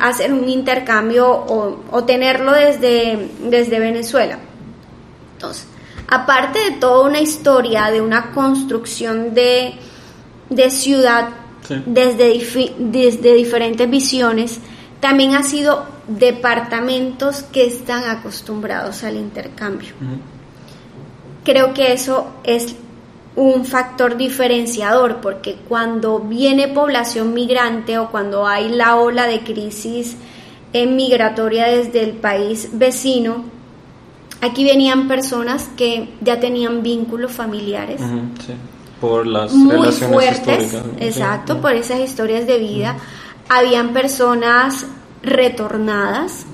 hacer 0.00 0.32
un 0.32 0.48
intercambio 0.48 1.28
o, 1.28 1.78
o 1.90 2.04
tenerlo 2.04 2.52
desde, 2.52 3.30
desde 3.40 3.78
Venezuela. 3.78 4.38
Entonces, 5.34 5.68
aparte 6.14 6.58
de 6.58 6.70
toda 6.72 7.08
una 7.08 7.20
historia 7.20 7.90
de 7.90 8.00
una 8.00 8.30
construcción 8.30 9.34
de, 9.34 9.74
ciudad 10.70 11.30
desde, 11.86 12.72
desde 12.78 13.34
diferentes 13.34 13.90
visiones, 13.90 14.60
también 15.00 15.34
ha 15.34 15.42
sido 15.42 15.86
departamentos 16.06 17.42
que 17.42 17.66
están 17.66 18.04
acostumbrados 18.04 19.02
al 19.04 19.16
intercambio. 19.16 19.94
Creo 21.44 21.74
que 21.74 21.92
eso 21.92 22.28
es 22.44 22.76
un 23.36 23.64
factor 23.64 24.16
diferenciador 24.16 25.20
porque 25.20 25.56
cuando 25.68 26.20
viene 26.20 26.68
población 26.68 27.34
migrante 27.34 27.98
o 27.98 28.10
cuando 28.10 28.46
hay 28.46 28.68
la 28.68 28.96
ola 28.96 29.26
de 29.26 29.40
crisis 29.40 30.16
migratoria 30.72 31.66
desde 31.66 32.02
el 32.02 32.12
país 32.12 32.70
vecino, 32.72 33.53
Aquí 34.40 34.64
venían 34.64 35.08
personas 35.08 35.68
que 35.76 36.14
ya 36.20 36.38
tenían 36.40 36.82
vínculos 36.82 37.32
familiares. 37.32 38.00
Por 39.00 39.26
las 39.26 39.52
muy 39.52 39.90
fuertes, 39.92 40.74
exacto, 40.98 41.60
por 41.60 41.72
esas 41.72 42.00
historias 42.00 42.46
de 42.46 42.58
vida. 42.58 42.96
Habían 43.48 43.92
personas 43.92 44.86
retornadas, 45.22 46.46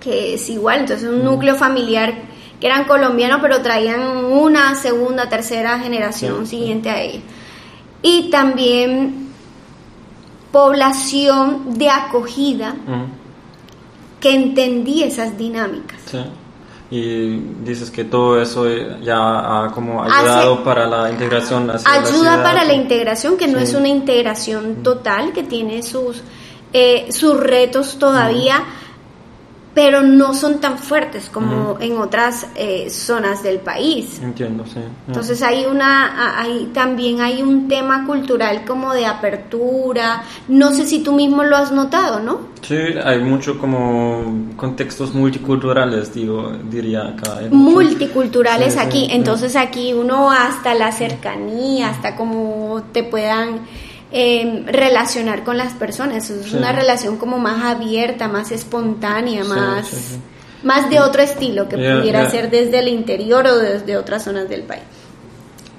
que 0.00 0.34
es 0.34 0.48
igual, 0.50 0.80
entonces 0.80 1.08
un 1.08 1.24
núcleo 1.24 1.56
familiar 1.56 2.14
que 2.60 2.66
eran 2.66 2.84
colombianos, 2.84 3.38
pero 3.40 3.62
traían 3.62 4.24
una 4.24 4.74
segunda, 4.74 5.28
tercera 5.28 5.78
generación 5.78 6.46
siguiente 6.46 6.90
a 6.90 7.00
ellos. 7.00 7.22
Y 8.02 8.30
también 8.30 9.28
población 10.52 11.78
de 11.78 11.88
acogida 11.88 12.74
que 14.20 14.34
entendía 14.34 15.06
esas 15.06 15.38
dinámicas 15.38 15.98
y 16.90 17.36
dices 17.64 17.90
que 17.90 18.04
todo 18.04 18.40
eso 18.40 18.66
ya 19.00 19.64
ha 19.64 19.70
como 19.72 20.02
ayudado 20.02 20.64
para 20.64 20.86
la 20.86 21.10
integración 21.10 21.70
ayuda 21.84 22.42
para 22.42 22.64
la 22.64 22.74
integración 22.74 23.36
que 23.36 23.46
no 23.46 23.60
es 23.60 23.74
una 23.74 23.88
integración 23.88 24.82
total 24.82 25.32
que 25.32 25.44
tiene 25.44 25.84
sus 25.84 26.22
eh, 26.72 27.06
sus 27.12 27.38
retos 27.38 27.98
todavía 27.98 28.64
pero 29.74 30.02
no 30.02 30.34
son 30.34 30.60
tan 30.60 30.78
fuertes 30.78 31.30
como 31.30 31.78
en 31.80 31.96
otras 31.98 32.48
eh, 32.56 32.90
zonas 32.90 33.42
del 33.42 33.60
país. 33.60 34.20
Entiendo, 34.20 34.64
sí. 34.66 34.80
Entonces 35.06 35.42
hay 35.42 35.64
una, 35.64 36.40
hay, 36.40 36.70
también 36.74 37.20
hay 37.20 37.40
un 37.40 37.68
tema 37.68 38.04
cultural 38.04 38.64
como 38.66 38.92
de 38.92 39.06
apertura. 39.06 40.22
No 40.48 40.72
sé 40.72 40.86
si 40.86 41.02
tú 41.02 41.12
mismo 41.12 41.44
lo 41.44 41.56
has 41.56 41.70
notado, 41.70 42.20
¿no? 42.20 42.50
Sí, 42.62 42.76
hay 43.04 43.20
mucho 43.20 43.58
como 43.58 44.50
contextos 44.56 45.14
multiculturales, 45.14 46.12
digo, 46.12 46.52
diría 46.68 47.08
acá. 47.08 47.40
Multiculturales 47.50 48.76
aquí. 48.76 49.08
Entonces 49.10 49.54
aquí 49.54 49.92
uno 49.92 50.30
hasta 50.30 50.74
la 50.74 50.90
cercanía, 50.90 51.90
hasta 51.90 52.16
como 52.16 52.82
te 52.92 53.04
puedan 53.04 53.60
eh, 54.12 54.64
relacionar 54.66 55.44
con 55.44 55.56
las 55.56 55.72
personas. 55.74 56.30
Es 56.30 56.52
una 56.52 56.72
relación 56.72 57.16
como 57.16 57.38
más 57.38 57.64
abierta, 57.64 58.28
más 58.28 58.50
espontánea, 58.50 59.44
más, 59.44 60.18
más 60.62 60.90
de 60.90 61.00
otro 61.00 61.22
estilo 61.22 61.68
que 61.68 61.76
pudiera 61.76 62.28
ser 62.30 62.50
desde 62.50 62.80
el 62.80 62.88
interior 62.88 63.46
o 63.46 63.58
desde 63.58 63.96
otras 63.96 64.24
zonas 64.24 64.48
del 64.48 64.62
país. 64.62 64.82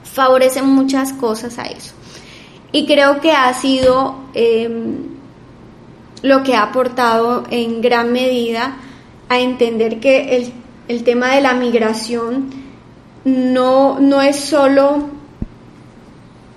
favorecen 0.04 0.66
muchas 0.66 1.14
cosas 1.14 1.58
a 1.58 1.64
eso. 1.64 1.94
Y 2.74 2.86
creo 2.86 3.20
que 3.22 3.32
ha 3.32 3.54
sido 3.54 4.16
em, 4.34 5.10
lo 6.22 6.44
que 6.44 6.56
ha 6.56 6.64
aportado 6.64 7.44
en 7.50 7.82
gran 7.82 8.12
medida 8.12 8.78
a 9.30 9.40
entender 9.40 10.00
que 10.00 10.38
el, 10.38 10.54
el 10.88 11.04
tema 11.04 11.36
de 11.36 11.42
la 11.42 11.54
migración 11.54 12.50
no, 13.24 14.00
no 14.00 14.22
es 14.22 14.38
solo 14.38 15.10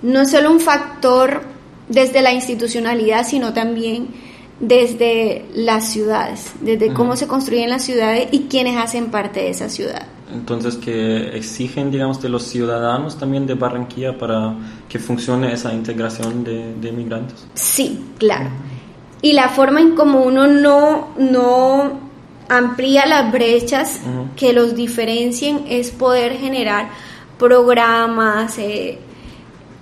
no 0.02 0.20
es 0.20 0.30
solo 0.30 0.50
un 0.50 0.60
factor 0.60 1.53
desde 1.94 2.20
la 2.20 2.32
institucionalidad, 2.32 3.26
sino 3.26 3.52
también 3.52 4.08
desde 4.60 5.44
las 5.54 5.88
ciudades, 5.88 6.52
desde 6.60 6.92
cómo 6.92 7.16
se 7.16 7.26
construyen 7.26 7.70
las 7.70 7.84
ciudades 7.84 8.28
y 8.30 8.40
quiénes 8.50 8.76
hacen 8.76 9.10
parte 9.10 9.40
de 9.40 9.50
esa 9.50 9.68
ciudad. 9.68 10.06
Entonces, 10.32 10.76
que 10.76 11.36
exigen, 11.36 11.90
digamos, 11.90 12.20
de 12.20 12.28
los 12.28 12.44
ciudadanos 12.44 13.18
también 13.18 13.46
de 13.46 13.54
Barranquilla 13.54 14.18
para 14.18 14.56
que 14.88 14.98
funcione 14.98 15.52
esa 15.52 15.72
integración 15.72 16.42
de, 16.42 16.74
de 16.74 16.92
migrantes. 16.92 17.46
Sí, 17.54 18.04
claro. 18.18 18.50
Y 19.22 19.32
la 19.32 19.48
forma 19.48 19.80
en 19.80 19.94
cómo 19.94 20.22
uno 20.22 20.46
no, 20.46 21.08
no 21.16 22.00
amplía 22.48 23.06
las 23.06 23.32
brechas 23.32 24.00
que 24.36 24.52
los 24.52 24.74
diferencien 24.74 25.64
es 25.68 25.90
poder 25.90 26.36
generar 26.36 26.90
programas, 27.38 28.58
eh, 28.58 28.98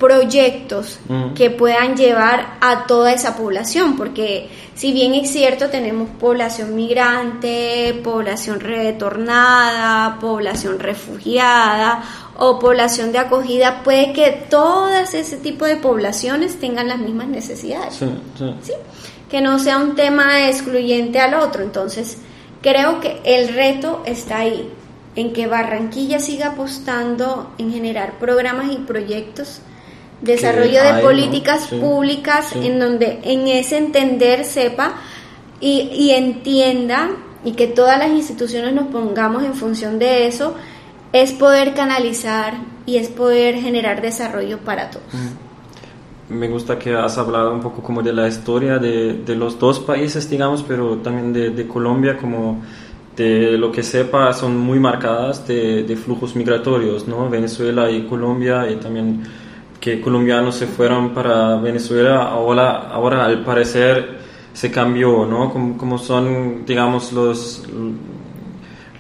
proyectos 0.03 0.99
que 1.37 1.49
puedan 1.51 1.97
llevar 1.97 2.57
a 2.61 2.89
toda 2.89 3.13
esa 3.13 3.37
población, 3.37 3.97
porque 3.97 4.49
si 4.75 4.93
bien 4.93 5.15
es 5.15 5.31
cierto, 5.31 5.69
tenemos 5.69 6.09
población 6.19 6.75
migrante, 6.75 8.01
población 8.03 8.59
retornada, 8.59 10.19
población 10.19 10.81
refugiada 10.81 12.03
o 12.37 12.59
población 12.59 13.13
de 13.13 13.19
acogida, 13.19 13.85
puede 13.85 14.13
que 14.13 14.45
todas 14.51 15.15
ese 15.15 15.37
tipo 15.37 15.67
de 15.67 15.77
poblaciones 15.77 16.59
tengan 16.59 16.89
las 16.89 16.99
mismas 16.99 17.29
necesidades. 17.29 17.95
Sí, 17.95 18.73
Que 19.31 19.41
no 19.41 19.61
sea 19.61 19.79
un 19.79 19.95
tema 19.95 20.49
excluyente 20.49 21.21
al 21.21 21.35
otro. 21.35 21.63
Entonces, 21.63 22.19
creo 22.61 22.99
que 22.99 23.21
el 23.25 23.55
reto 23.55 24.03
está 24.05 24.39
ahí, 24.39 24.69
en 25.15 25.33
que 25.33 25.47
Barranquilla 25.47 26.19
siga 26.19 26.49
apostando 26.49 27.53
en 27.59 27.73
generar 27.73 28.19
programas 28.19 28.73
y 28.73 28.79
proyectos 28.79 29.61
desarrollo 30.23 30.83
de 30.83 31.02
políticas 31.02 31.69
públicas 31.69 32.55
en 32.55 32.79
donde 32.79 33.21
en 33.25 33.49
ese 33.49 33.76
entender 33.76 34.45
sepa 34.45 34.95
y, 35.61 36.11
entienda 36.11 37.11
y 37.45 37.52
que 37.52 37.67
todas 37.69 37.99
las 37.99 38.11
instituciones 38.11 38.73
nos 38.73 38.87
pongamos 38.88 39.45
en 39.45 39.55
función 39.55 39.99
de 39.99 40.26
eso, 40.26 40.55
es 41.12 41.33
poder 41.33 41.75
canalizar 41.75 42.55
y 42.87 42.97
es 42.97 43.09
poder 43.09 43.57
generar 43.57 44.00
desarrollo 44.00 44.59
para 44.59 44.91
todos. 44.91 45.07
Me 46.29 46.49
gusta 46.49 46.79
que 46.79 46.95
has 46.95 47.19
hablado 47.19 47.52
un 47.52 47.61
poco 47.61 47.83
como 47.83 48.02
de 48.02 48.12
la 48.12 48.26
historia 48.26 48.79
de, 48.79 49.23
de 49.25 49.37
los 49.37 49.59
dos 49.59 49.81
países, 49.81 50.31
digamos, 50.31 50.64
pero 50.67 50.97
también 50.99 51.33
de, 51.33 51.50
de, 51.50 51.69
Colombia, 51.69 52.17
como 52.17 52.62
de 53.17 53.59
lo 53.59 53.71
que 53.71 53.83
sepa, 53.83 54.33
son 54.33 54.57
muy 54.57 54.79
marcadas 54.79 55.47
de, 55.47 55.83
de 55.83 55.97
flujos 55.97 56.35
migratorios, 56.35 57.07
¿no? 57.07 57.29
Venezuela 57.29 57.91
y 57.91 58.07
Colombia 58.07 58.71
y 58.71 58.76
también 58.76 59.23
que 59.83 60.01
colombianos 60.01 60.55
se 60.55 60.69
fueron 60.69 61.12
para 61.12 61.57
Venezuela, 61.57 62.23
ahora, 62.23 62.89
ahora 62.93 63.25
al 63.25 63.45
parecer 63.45 64.21
se 64.53 64.71
cambió, 64.71 65.27
¿no? 65.27 65.53
Como, 65.53 65.99
son, 65.99 66.65
digamos, 66.65 67.12
los, 67.12 67.65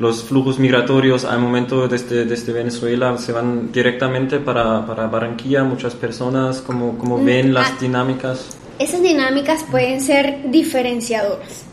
los 0.00 0.24
flujos 0.24 0.58
migratorios 0.58 1.24
al 1.24 1.38
momento 1.38 1.86
desde, 1.86 2.24
desde 2.24 2.52
Venezuela, 2.52 3.16
se 3.16 3.30
van 3.30 3.70
directamente 3.70 4.40
para, 4.40 4.84
para 4.84 5.06
Barranquilla, 5.06 5.62
muchas 5.62 5.94
personas, 5.94 6.60
como, 6.60 6.98
como 6.98 7.16
mm, 7.18 7.24
ven 7.24 7.54
las 7.54 7.70
ah, 7.70 7.76
dinámicas. 7.80 8.56
Esas 8.80 9.02
dinámicas 9.02 9.64
pueden 9.70 10.00
ser 10.00 10.50
diferenciadoras. 10.50 11.64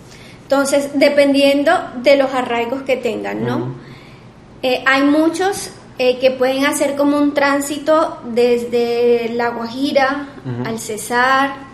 Entonces, 0.44 0.92
dependiendo 0.94 1.72
de 2.04 2.16
los 2.16 2.32
arraigos 2.32 2.84
que 2.84 2.96
tengan, 2.96 3.44
¿no? 3.44 3.74
Eh, 4.62 4.84
hay 4.86 5.02
muchos 5.02 5.72
eh, 6.00 6.18
que 6.18 6.32
pueden 6.32 6.66
hacer 6.66 6.96
como 6.96 7.18
un 7.20 7.34
tránsito 7.34 8.18
desde 8.24 9.30
La 9.36 9.50
Guajira 9.50 10.30
al 10.66 10.80
Cesar, 10.80 11.68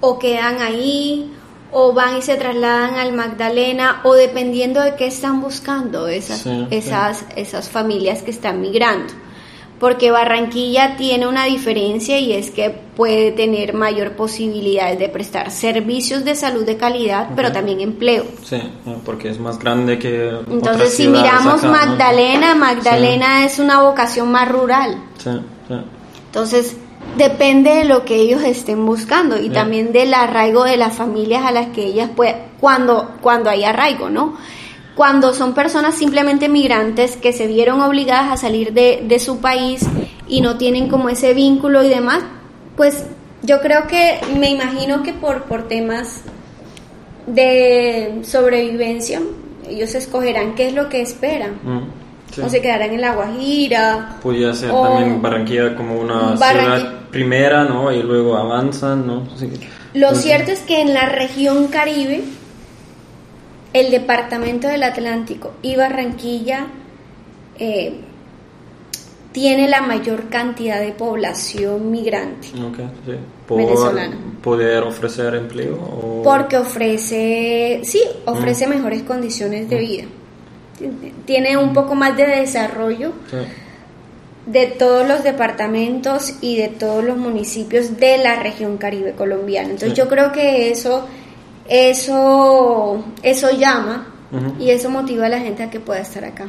o 0.00 0.18
quedan 0.18 0.60
ahí, 0.60 1.32
o 1.72 1.92
van 1.92 2.18
y 2.18 2.22
se 2.22 2.36
trasladan 2.36 2.96
al 2.96 3.12
Magdalena, 3.12 4.00
o 4.04 4.14
dependiendo 4.14 4.82
de 4.82 4.96
qué 4.96 5.06
están 5.06 5.40
buscando 5.40 6.08
esas, 6.08 6.44
esas, 6.70 7.24
esas 7.36 7.70
familias 7.70 8.22
que 8.22 8.32
están 8.32 8.60
migrando 8.60 9.14
porque 9.80 10.10
Barranquilla 10.10 10.96
tiene 10.96 11.26
una 11.26 11.46
diferencia 11.46 12.18
y 12.18 12.34
es 12.34 12.50
que 12.50 12.68
puede 12.68 13.32
tener 13.32 13.72
mayor 13.72 14.12
posibilidades 14.12 14.98
de 14.98 15.08
prestar 15.08 15.50
servicios 15.50 16.22
de 16.22 16.34
salud 16.34 16.66
de 16.66 16.76
calidad, 16.76 17.30
pero 17.34 17.50
también 17.50 17.80
empleo. 17.80 18.26
Sí, 18.44 18.60
porque 19.06 19.30
es 19.30 19.40
más 19.40 19.58
grande 19.58 19.98
que... 19.98 20.28
Entonces, 20.50 20.94
si 20.94 21.08
miramos 21.08 21.64
Magdalena, 21.64 22.54
Magdalena 22.54 23.46
es 23.46 23.58
una 23.58 23.80
vocación 23.80 24.30
más 24.30 24.48
rural. 24.50 25.02
Sí, 25.16 25.30
sí. 25.66 25.74
Entonces, 26.26 26.76
depende 27.16 27.70
de 27.70 27.84
lo 27.86 28.04
que 28.04 28.16
ellos 28.16 28.42
estén 28.42 28.84
buscando 28.84 29.40
y 29.40 29.48
también 29.48 29.92
del 29.92 30.12
arraigo 30.12 30.64
de 30.64 30.76
las 30.76 30.94
familias 30.94 31.46
a 31.46 31.52
las 31.52 31.68
que 31.68 31.86
ellas 31.86 32.10
pueden, 32.14 32.36
cuando, 32.60 33.12
cuando 33.22 33.48
hay 33.48 33.64
arraigo, 33.64 34.10
¿no? 34.10 34.36
Cuando 35.00 35.32
son 35.32 35.54
personas 35.54 35.94
simplemente 35.94 36.50
migrantes 36.50 37.16
que 37.16 37.32
se 37.32 37.46
vieron 37.46 37.80
obligadas 37.80 38.32
a 38.32 38.36
salir 38.36 38.74
de, 38.74 39.18
su 39.18 39.40
país 39.40 39.80
y 40.28 40.42
no 40.42 40.58
tienen 40.58 40.90
como 40.90 41.08
ese 41.08 41.32
vínculo 41.32 41.82
y 41.82 41.88
demás, 41.88 42.22
pues 42.76 43.06
yo 43.40 43.62
creo 43.62 43.86
que 43.86 44.20
me 44.38 44.50
imagino 44.50 45.02
que 45.02 45.14
por, 45.14 45.44
por 45.44 45.68
temas 45.68 46.20
de 47.26 48.20
sobrevivencia, 48.24 49.22
ellos 49.66 49.94
escogerán 49.94 50.54
qué 50.54 50.68
es 50.68 50.74
lo 50.74 50.90
que 50.90 51.00
esperan. 51.00 51.52
Mm, 51.62 52.42
o 52.44 52.50
se 52.50 52.60
quedarán 52.60 52.90
en 52.90 53.00
La 53.00 53.14
Guajira. 53.14 54.18
Podría 54.22 54.52
ser 54.52 54.70
también 54.70 55.22
Barranquilla 55.22 55.76
como 55.76 55.98
una 55.98 56.36
ciudad 56.36 57.08
primera, 57.10 57.64
¿no? 57.64 57.90
Y 57.90 58.02
luego 58.02 58.36
avanzan, 58.36 59.06
¿no? 59.06 59.26
lo 59.94 60.14
cierto 60.14 60.52
es 60.52 60.60
que 60.60 60.82
en 60.82 60.92
la 60.92 61.06
región 61.06 61.68
Caribe 61.68 62.22
el 63.72 63.90
Departamento 63.90 64.68
del 64.68 64.82
Atlántico 64.82 65.52
y 65.62 65.76
Barranquilla 65.76 66.66
eh, 67.58 68.00
tiene 69.32 69.68
la 69.68 69.80
mayor 69.80 70.28
cantidad 70.28 70.80
de 70.80 70.92
población 70.92 71.90
migrante 71.90 72.48
venezolana. 73.48 74.16
¿Poder 74.42 74.82
ofrecer 74.82 75.34
empleo? 75.34 76.22
Porque 76.24 76.56
ofrece, 76.56 77.80
sí, 77.84 78.02
ofrece 78.24 78.66
mm. 78.66 78.70
mejores 78.70 79.02
condiciones 79.02 79.68
de 79.68 79.76
mm. 79.76 79.78
vida. 79.78 80.04
Tiene 81.26 81.56
un 81.56 81.72
poco 81.74 81.94
más 81.94 82.16
de 82.16 82.26
desarrollo 82.26 83.12
de 84.46 84.66
todos 84.66 85.06
los 85.06 85.22
departamentos 85.22 86.34
y 86.40 86.56
de 86.56 86.68
todos 86.68 87.04
los 87.04 87.16
municipios 87.16 87.98
de 87.98 88.18
la 88.18 88.36
región 88.36 88.78
caribe 88.78 89.12
colombiana. 89.12 89.70
Entonces 89.70 89.96
yo 89.96 90.08
creo 90.08 90.32
que 90.32 90.70
eso 90.70 91.06
eso, 91.70 93.04
eso 93.22 93.50
llama 93.52 94.08
y 94.58 94.70
eso 94.70 94.90
motiva 94.90 95.26
a 95.26 95.28
la 95.28 95.40
gente 95.40 95.62
a 95.62 95.70
que 95.70 95.80
pueda 95.80 96.00
estar 96.00 96.24
acá. 96.24 96.48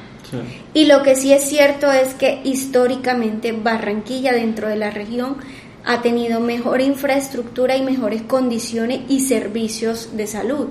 Y 0.74 0.86
lo 0.86 1.04
que 1.04 1.16
sí 1.16 1.32
es 1.32 1.44
cierto 1.44 1.92
es 1.92 2.14
que 2.16 2.42
históricamente 2.44 3.52
Barranquilla 3.52 4.34
dentro 4.34 4.68
de 4.68 4.76
la 4.76 4.90
región 4.90 5.38
ha 5.86 6.02
tenido 6.02 6.40
mejor 6.40 6.82
infraestructura 6.82 7.76
y 7.76 7.84
mejores 7.84 8.24
condiciones 8.24 9.02
y 9.10 9.22
servicios 9.22 10.16
de 10.16 10.28
salud. 10.28 10.70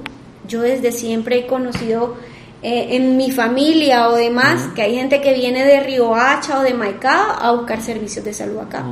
Yo 0.49 0.63
desde 0.63 0.93
siempre 0.93 1.39
he 1.39 1.47
conocido 1.47 2.17
eh, 2.63 2.97
en 2.97 3.17
mi 3.17 3.31
familia 3.31 4.09
o 4.09 4.17
demás 4.17 4.69
que 4.75 4.83
hay 4.83 4.97
gente 4.97 5.21
que 5.21 5.35
viene 5.35 5.65
de 5.65 5.81
Río 5.81 6.15
Hacha 6.15 6.59
o 6.61 6.63
de 6.63 6.75
Maicao 6.75 7.37
a 7.41 7.53
buscar 7.53 7.81
servicios 7.83 8.25
de 8.25 8.33
salud 8.33 8.59
acá 8.59 8.85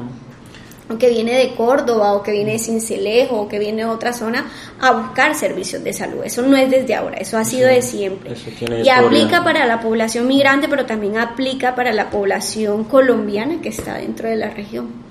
o 0.91 0.97
que 0.97 1.11
viene 1.11 1.35
de 1.35 1.55
Córdoba 1.55 2.15
o 2.15 2.23
que 2.23 2.33
viene 2.33 2.53
de 2.53 2.59
Cincelejo 2.59 3.43
o 3.43 3.49
que 3.49 3.59
viene 3.59 3.83
de 3.83 3.89
otra 3.89 4.13
zona 4.13 4.47
a 4.81 4.93
buscar 4.93 5.35
servicios 5.35 5.85
de 5.85 5.93
salud. 5.93 6.23
Eso 6.25 6.43
no 6.43 6.57
es 6.57 6.71
desde 6.71 6.95
ahora, 6.95 7.17
eso 7.19 7.37
ha 7.37 7.45
sido 7.45 7.69
de 7.69 7.83
siempre. 7.83 8.35
Y 8.83 8.89
aplica 8.89 9.45
para 9.45 9.67
la 9.67 9.81
población 9.81 10.27
migrante, 10.27 10.69
pero 10.69 10.87
también 10.87 11.19
aplica 11.19 11.75
para 11.75 11.93
la 11.93 12.11
población 12.11 12.85
colombiana 12.85 13.61
que 13.61 13.69
está 13.69 13.99
dentro 13.99 14.29
de 14.29 14.37
la 14.37 14.51
región. 14.51 15.09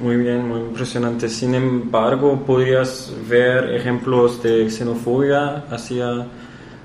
Muy 0.00 0.16
bien, 0.16 0.48
muy 0.48 0.60
impresionante. 0.60 1.28
Sin 1.28 1.54
embargo, 1.54 2.42
¿podrías 2.44 3.12
ver 3.28 3.74
ejemplos 3.74 4.42
de 4.42 4.68
xenofobia 4.68 5.64
hacia 5.70 6.26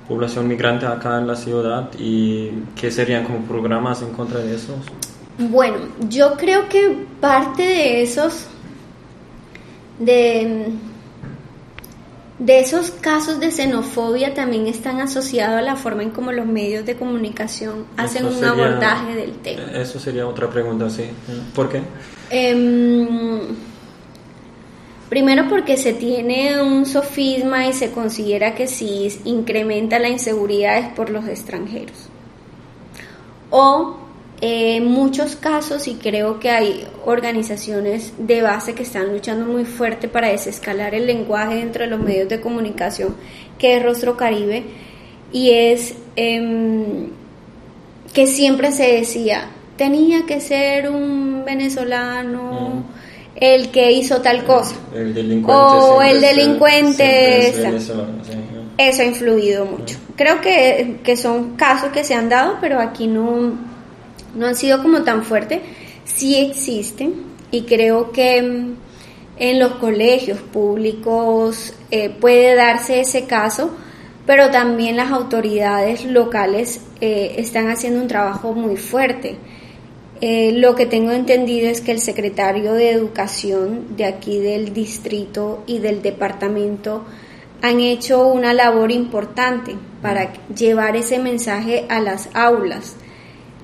población 0.07 0.47
migrante 0.47 0.85
acá 0.85 1.17
en 1.17 1.27
la 1.27 1.35
ciudad 1.35 1.89
y 1.97 2.49
qué 2.75 2.91
serían 2.91 3.23
como 3.23 3.39
programas 3.39 4.01
en 4.01 4.11
contra 4.11 4.39
de 4.39 4.55
eso? 4.55 4.75
Bueno, 5.39 5.77
yo 6.09 6.35
creo 6.35 6.67
que 6.67 7.05
parte 7.21 7.63
de 7.63 8.01
esos, 8.01 8.45
de, 9.97 10.65
de 12.39 12.59
esos 12.59 12.91
casos 12.91 13.39
de 13.39 13.49
xenofobia 13.49 14.33
también 14.33 14.67
están 14.67 14.99
asociados 14.99 15.57
a 15.57 15.61
la 15.61 15.77
forma 15.77 16.03
en 16.03 16.09
cómo 16.09 16.33
los 16.33 16.45
medios 16.45 16.85
de 16.85 16.97
comunicación 16.97 17.85
hacen 17.95 18.25
un 18.25 18.43
abordaje 18.43 19.15
del 19.15 19.31
tema. 19.35 19.63
Eso 19.75 19.97
sería 19.97 20.27
otra 20.27 20.49
pregunta, 20.49 20.89
sí. 20.89 21.05
¿Por 21.55 21.69
qué? 21.69 21.83
Em, 22.29 23.39
primero 25.07 25.47
porque 25.47 25.77
se 25.77 25.93
tiene 25.93 26.61
un 26.61 26.85
sofisma 26.85 27.65
y 27.65 27.71
se 27.71 27.91
considera 27.91 28.55
que 28.55 28.67
si 28.67 29.07
incrementa 29.23 29.99
la 29.99 30.09
inseguridad 30.09 30.79
es 30.79 30.89
por 30.89 31.09
los 31.09 31.25
extranjeros. 31.29 32.09
O 33.51 34.08
en 34.41 34.85
muchos 34.85 35.35
casos, 35.35 35.87
y 35.87 35.95
creo 35.95 36.39
que 36.39 36.49
hay 36.49 36.87
organizaciones 37.05 38.13
de 38.17 38.41
base 38.41 38.73
que 38.73 38.83
están 38.83 39.11
luchando 39.11 39.45
muy 39.45 39.65
fuerte 39.65 40.07
para 40.07 40.29
desescalar 40.29 40.95
el 40.95 41.07
lenguaje 41.07 41.55
dentro 41.55 41.83
de 41.83 41.89
los 41.89 41.99
medios 41.99 42.29
de 42.29 42.39
comunicación, 42.39 43.15
que 43.57 43.75
es 43.75 43.83
Rostro 43.83 44.15
Caribe, 44.15 44.63
y 45.33 45.51
es 45.51 45.93
em, 46.15 47.09
que 48.13 48.27
siempre 48.27 48.71
se 48.71 48.93
decía, 48.93 49.49
tenía 49.75 50.25
que 50.25 50.39
ser 50.39 50.89
un 50.89 51.43
venezolano 51.45 52.85
el 53.35 53.69
que 53.71 53.91
hizo 53.91 54.21
tal 54.21 54.45
cosa, 54.45 54.75
el 54.95 55.13
delincuente 55.13 55.53
o 55.53 56.01
el 56.01 56.21
delincuente... 56.21 57.49
Eso 58.77 59.01
ha 59.01 59.05
influido 59.05 59.65
mucho. 59.65 59.97
Creo 60.15 60.39
que, 60.39 60.99
que 61.03 61.17
son 61.17 61.57
casos 61.57 61.91
que 61.91 62.05
se 62.05 62.13
han 62.13 62.29
dado, 62.29 62.59
pero 62.61 62.79
aquí 62.79 63.07
no 63.07 63.51
no 64.35 64.47
han 64.47 64.55
sido 64.55 64.81
como 64.81 65.03
tan 65.03 65.23
fuertes, 65.23 65.61
sí 66.05 66.35
existen 66.35 67.13
y 67.51 67.63
creo 67.63 68.11
que 68.11 68.41
mm, 68.41 68.75
en 69.37 69.59
los 69.59 69.73
colegios 69.73 70.39
públicos 70.39 71.73
eh, 71.91 72.09
puede 72.09 72.55
darse 72.55 72.99
ese 72.99 73.25
caso, 73.25 73.71
pero 74.25 74.51
también 74.51 74.97
las 74.97 75.11
autoridades 75.11 76.05
locales 76.05 76.81
eh, 77.01 77.35
están 77.37 77.69
haciendo 77.69 78.01
un 78.01 78.07
trabajo 78.07 78.53
muy 78.53 78.77
fuerte. 78.77 79.37
Eh, 80.21 80.51
lo 80.51 80.75
que 80.75 80.85
tengo 80.85 81.11
entendido 81.11 81.69
es 81.69 81.79
que 81.79 81.93
el 81.93 82.01
secretario 82.01 82.73
de 82.73 82.91
Educación 82.91 83.95
de 83.95 84.03
aquí 84.03 84.39
del 84.39 84.73
distrito 84.73 85.63
y 85.65 85.79
del 85.79 86.01
departamento 86.01 87.05
han 87.61 87.79
hecho 87.79 88.27
una 88.27 88.53
labor 88.53 88.91
importante 88.91 89.75
para 90.01 90.33
llevar 90.53 90.97
ese 90.97 91.19
mensaje 91.19 91.85
a 91.87 92.01
las 92.01 92.29
aulas. 92.33 92.97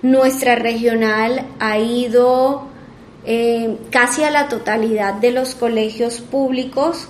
Nuestra 0.05 0.53
regional 0.53 1.47
ha 1.59 1.79
ido 1.79 2.67
eh, 3.25 3.75
casi 3.89 4.23
a 4.23 4.29
la 4.29 4.47
totalidad 4.47 5.15
de 5.15 5.31
los 5.31 5.55
colegios 5.55 6.21
públicos 6.21 7.07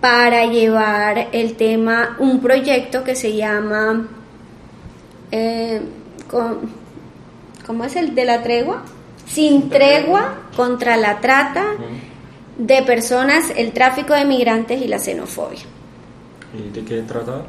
para 0.00 0.46
llevar 0.46 1.28
el 1.32 1.56
tema, 1.56 2.16
un 2.20 2.40
proyecto 2.40 3.04
que 3.04 3.16
se 3.16 3.36
llama, 3.36 4.08
eh, 5.30 5.82
¿cómo 7.66 7.84
es 7.84 7.96
el 7.96 8.14
de 8.14 8.24
la 8.24 8.42
tregua? 8.42 8.82
Sin 9.26 9.68
tregua 9.68 10.48
contra 10.56 10.96
la 10.96 11.20
trata 11.20 11.74
de 12.56 12.82
personas, 12.82 13.52
el 13.54 13.72
tráfico 13.72 14.14
de 14.14 14.24
migrantes 14.24 14.80
y 14.80 14.88
la 14.88 14.98
xenofobia. 14.98 15.66
¿Y 16.54 16.68
de 16.68 16.84
qué 16.84 17.02
trata? 17.02 17.42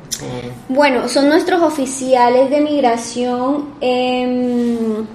Bueno, 0.70 1.10
son 1.10 1.28
nuestros 1.28 1.62
oficiales 1.62 2.50
de 2.50 2.62
migración 2.62 3.76
em, 3.82 5.06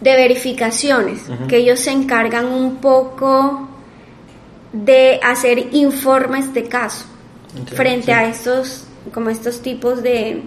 de 0.00 0.16
verificaciones, 0.16 1.22
que 1.48 1.58
ellos 1.58 1.80
se 1.80 1.90
encargan 1.90 2.46
un 2.46 2.76
poco 2.76 3.68
de 4.72 5.20
hacer 5.22 5.74
informes 5.74 6.52
de 6.52 6.64
caso 6.64 7.06
frente 7.66 8.12
a 8.12 8.28
estos, 8.28 8.84
como 9.12 9.30
estos 9.30 9.60
tipos 9.60 10.02
de, 10.02 10.42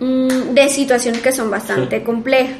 mm, 0.00 0.54
de 0.54 0.68
situaciones 0.68 1.20
que 1.20 1.32
son 1.32 1.50
bastante 1.50 2.02
complejas. 2.02 2.56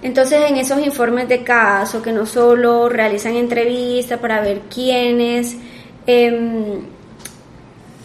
Entonces, 0.00 0.48
en 0.48 0.56
esos 0.56 0.78
informes 0.84 1.28
de 1.28 1.42
caso, 1.42 2.00
que 2.00 2.12
no 2.12 2.24
solo 2.24 2.88
realizan 2.88 3.34
entrevistas 3.34 4.20
para 4.20 4.40
ver 4.40 4.62
quiénes, 4.72 5.56
Em, 6.10 6.86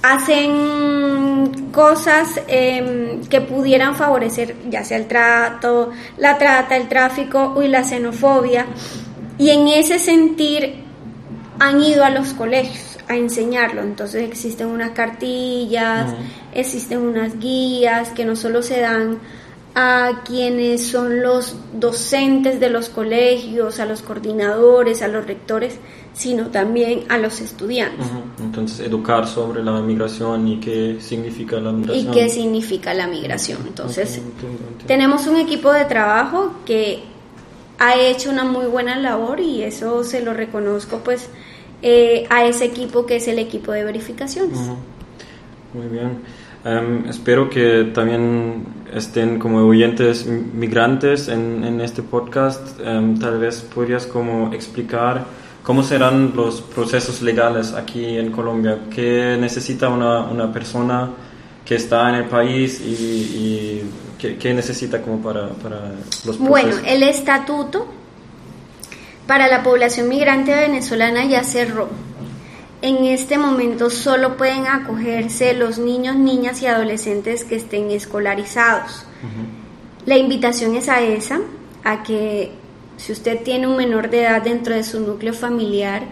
hacen 0.02 1.72
cosas 1.72 2.42
em, 2.48 3.22
que 3.30 3.40
pudieran 3.40 3.96
favorecer 3.96 4.58
ya 4.70 4.84
sea 4.84 4.98
el 4.98 5.08
trato, 5.08 5.92
la 6.18 6.38
trata, 6.38 6.76
el 6.76 6.90
tráfico 6.90 7.64
y 7.64 7.70
la 7.70 7.86
xenofobia. 7.86 8.66
Y 9.38 9.52
en 9.52 9.70
ese 9.70 10.00
sentir 10.00 10.84
han 11.60 11.82
ido 11.82 12.04
a 12.04 12.10
los 12.10 12.34
colegios 12.34 12.98
a 13.08 13.16
enseñarlo. 13.16 13.82
Entonces 13.82 14.24
existen 14.24 14.68
unas 14.68 14.92
cartillas, 14.92 16.14
existen 16.54 17.00
unas 17.00 17.40
guías 17.40 18.10
que 18.10 18.26
no 18.26 18.36
solo 18.36 18.62
se 18.64 18.82
dan 18.82 19.20
a 19.76 20.22
quienes 20.26 20.86
son 20.88 21.22
los 21.22 21.56
docentes 21.74 22.60
de 22.60 22.70
los 22.70 22.90
colegios, 22.90 23.80
a 23.80 23.86
los 23.86 24.02
coordinadores, 24.02 25.02
a 25.02 25.08
los 25.08 25.26
rectores, 25.26 25.80
sino 26.14 26.48
también 26.48 27.04
a 27.10 27.18
los 27.18 27.42
estudiantes. 27.42 28.06
Entonces, 28.40 28.86
educar 28.86 29.28
sobre 29.28 29.64
la 29.64 29.82
migración 29.82 30.48
y 30.48 30.60
qué 30.60 30.98
significa 31.00 31.60
la 31.60 31.72
migración. 31.72 32.08
Y 32.08 32.12
qué 32.12 32.30
significa 32.30 32.94
la 32.94 33.08
migración. 33.08 33.60
Entonces, 33.68 34.22
tenemos 34.86 35.26
un 35.28 35.38
equipo 35.38 35.72
de 35.74 35.86
trabajo 35.86 36.54
que 36.66 37.04
ha 37.80 37.96
hecho 37.96 38.30
una 38.30 38.44
muy 38.44 38.68
buena 38.68 38.96
labor 38.98 39.40
y 39.40 39.64
eso 39.64 40.04
se 40.04 40.22
lo 40.22 40.34
reconozco 40.34 41.00
pues 41.04 41.30
eh, 41.82 42.26
a 42.30 42.46
ese 42.46 42.66
equipo 42.66 43.06
que 43.06 43.16
es 43.16 43.28
el 43.28 43.40
equipo 43.40 43.72
de 43.72 43.84
verificaciones. 43.84 44.60
Muy 45.74 45.88
bien. 45.88 46.20
Em, 46.64 47.10
espero 47.10 47.50
que 47.50 47.92
también 47.94 48.64
estén 48.94 49.40
como 49.40 49.58
oyentes 49.58 50.26
migrantes 50.28 51.28
en, 51.28 51.64
en 51.64 51.82
este 51.82 52.04
podcast. 52.04 52.80
Em, 52.80 53.18
tal 53.18 53.40
vez 53.40 53.62
podrías 53.62 54.06
como 54.06 54.54
explicar 54.54 55.26
¿Cómo 55.64 55.82
serán 55.82 56.34
los 56.36 56.62
procesos 56.62 57.22
legales 57.22 57.74
aquí 57.74 58.18
en 58.18 58.32
Colombia? 58.32 58.80
¿Qué 58.94 59.38
necesita 59.40 59.88
una, 59.88 60.24
una 60.26 60.52
persona 60.52 61.10
que 61.64 61.76
está 61.76 62.10
en 62.10 62.16
el 62.16 62.26
país 62.26 62.82
y, 62.82 63.82
qué, 64.18 64.54
necesita 64.54 65.02
como 65.02 65.22
para, 65.22 65.50
para 65.50 65.94
los 66.26 66.38
procesos? 66.38 66.50
Bueno, 66.50 66.76
el 66.86 67.04
estatuto 67.04 67.88
para 69.26 69.48
la 69.48 69.64
población 69.64 70.10
migrante 70.10 70.54
venezolana 70.54 71.26
ya 71.26 71.46
cerró. 71.46 71.88
En 72.82 73.06
este 73.06 73.38
momento 73.38 73.90
solo 73.90 74.36
pueden 74.36 74.68
acogerse 74.68 75.54
los 75.54 75.78
niños, 75.78 76.18
niñas 76.18 76.62
y 76.62 76.68
adolescentes 76.68 77.46
que 77.46 77.56
estén 77.56 77.90
escolarizados. 77.92 79.06
La 80.06 80.18
invitación 80.18 80.76
es 80.76 80.90
a 80.90 81.00
esa, 81.00 81.40
a 81.86 82.04
que 82.04 82.52
si 82.98 83.12
usted 83.12 83.44
tiene 83.44 83.68
un 83.68 83.76
menor 83.76 84.10
de 84.10 84.22
edad 84.22 84.42
dentro 84.42 84.76
de 84.76 84.84
su 84.84 85.00
núcleo 85.00 85.34
familiar, 85.34 86.04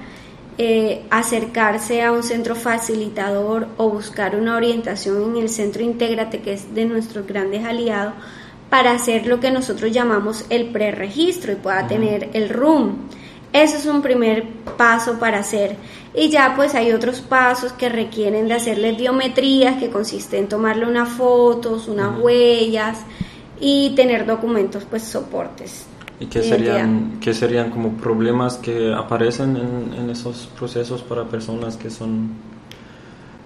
eh, 0.58 1.06
acercarse 1.10 2.04
a 2.04 2.12
un 2.12 2.24
centro 2.24 2.56
facilitador 2.56 3.68
o 3.78 3.90
buscar 3.90 4.36
una 4.36 4.56
orientación 4.58 5.32
en 5.32 5.44
el 5.44 5.50
centro 5.50 5.82
Intégrate, 5.82 6.42
que 6.42 6.54
es 6.54 6.76
de 6.76 6.86
nuestros 6.86 7.26
grandes 7.26 7.66
aliados, 7.66 8.14
para 8.70 8.92
hacer 8.92 9.28
lo 9.28 9.40
que 9.40 9.52
nosotros 9.52 9.92
llamamos 9.92 10.46
el 10.50 10.68
preregistro 10.68 11.52
y 11.52 11.56
pueda 11.56 11.88
tener 11.88 12.30
el 12.34 12.50
RUM. 12.50 12.96
Ese 13.54 13.78
es 13.78 13.86
un 13.86 14.02
primer 14.02 14.48
paso 14.78 15.20
para 15.20 15.40
hacer. 15.40 15.76
Y 16.14 16.30
ya 16.30 16.54
pues 16.56 16.74
hay 16.76 16.92
otros 16.92 17.22
pasos 17.22 17.74
que 17.74 17.90
requieren 17.90 18.48
de 18.48 18.54
hacerle 18.54 18.94
biometrías, 18.94 19.78
que 19.78 19.90
consiste 19.90 20.38
en 20.38 20.48
tomarle 20.48 20.86
unas 20.86 21.10
fotos, 21.10 21.88
unas 21.88 22.20
huellas 22.20 23.00
y 23.60 23.94
tener 23.96 24.26
documentos, 24.26 24.86
pues 24.90 25.04
soportes. 25.04 25.86
¿Y 26.22 26.28
qué 26.28 26.44
serían, 26.44 27.18
qué 27.20 27.34
serían 27.34 27.72
como 27.72 27.94
problemas 27.94 28.58
que 28.58 28.94
aparecen 28.94 29.58
en, 29.58 30.10
esos 30.12 30.48
procesos 30.58 31.02
para 31.02 31.26
personas 31.26 31.78
que 31.78 31.90
son... 31.90 32.30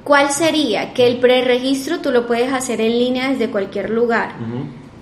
¿Cuál 0.03 0.29
sería? 0.29 0.93
Que 0.93 1.07
el 1.07 1.19
preregistro 1.19 1.99
tú 1.99 2.11
lo 2.11 2.27
puedes 2.27 2.51
hacer 2.51 2.81
en 2.81 2.99
línea 2.99 3.31
desde 3.31 3.49
cualquier 3.49 3.91
lugar, 3.91 4.33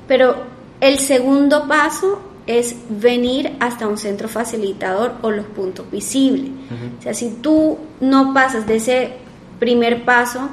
pero 0.07 0.36
el 0.81 0.99
segundo 0.99 1.67
paso 1.67 2.21
es 2.45 2.75
venir 2.89 3.53
hasta 3.59 3.88
un 3.88 3.97
centro 3.97 4.27
facilitador 4.27 5.13
o 5.23 5.31
los 5.31 5.47
puntos 5.47 5.89
visibles. 5.89 6.51
O 6.99 7.01
sea, 7.01 7.15
si 7.15 7.31
tú 7.41 7.79
no 7.99 8.36
pasas 8.36 8.67
de 8.67 8.75
ese 8.75 9.13
primer 9.59 10.05
paso, 10.05 10.47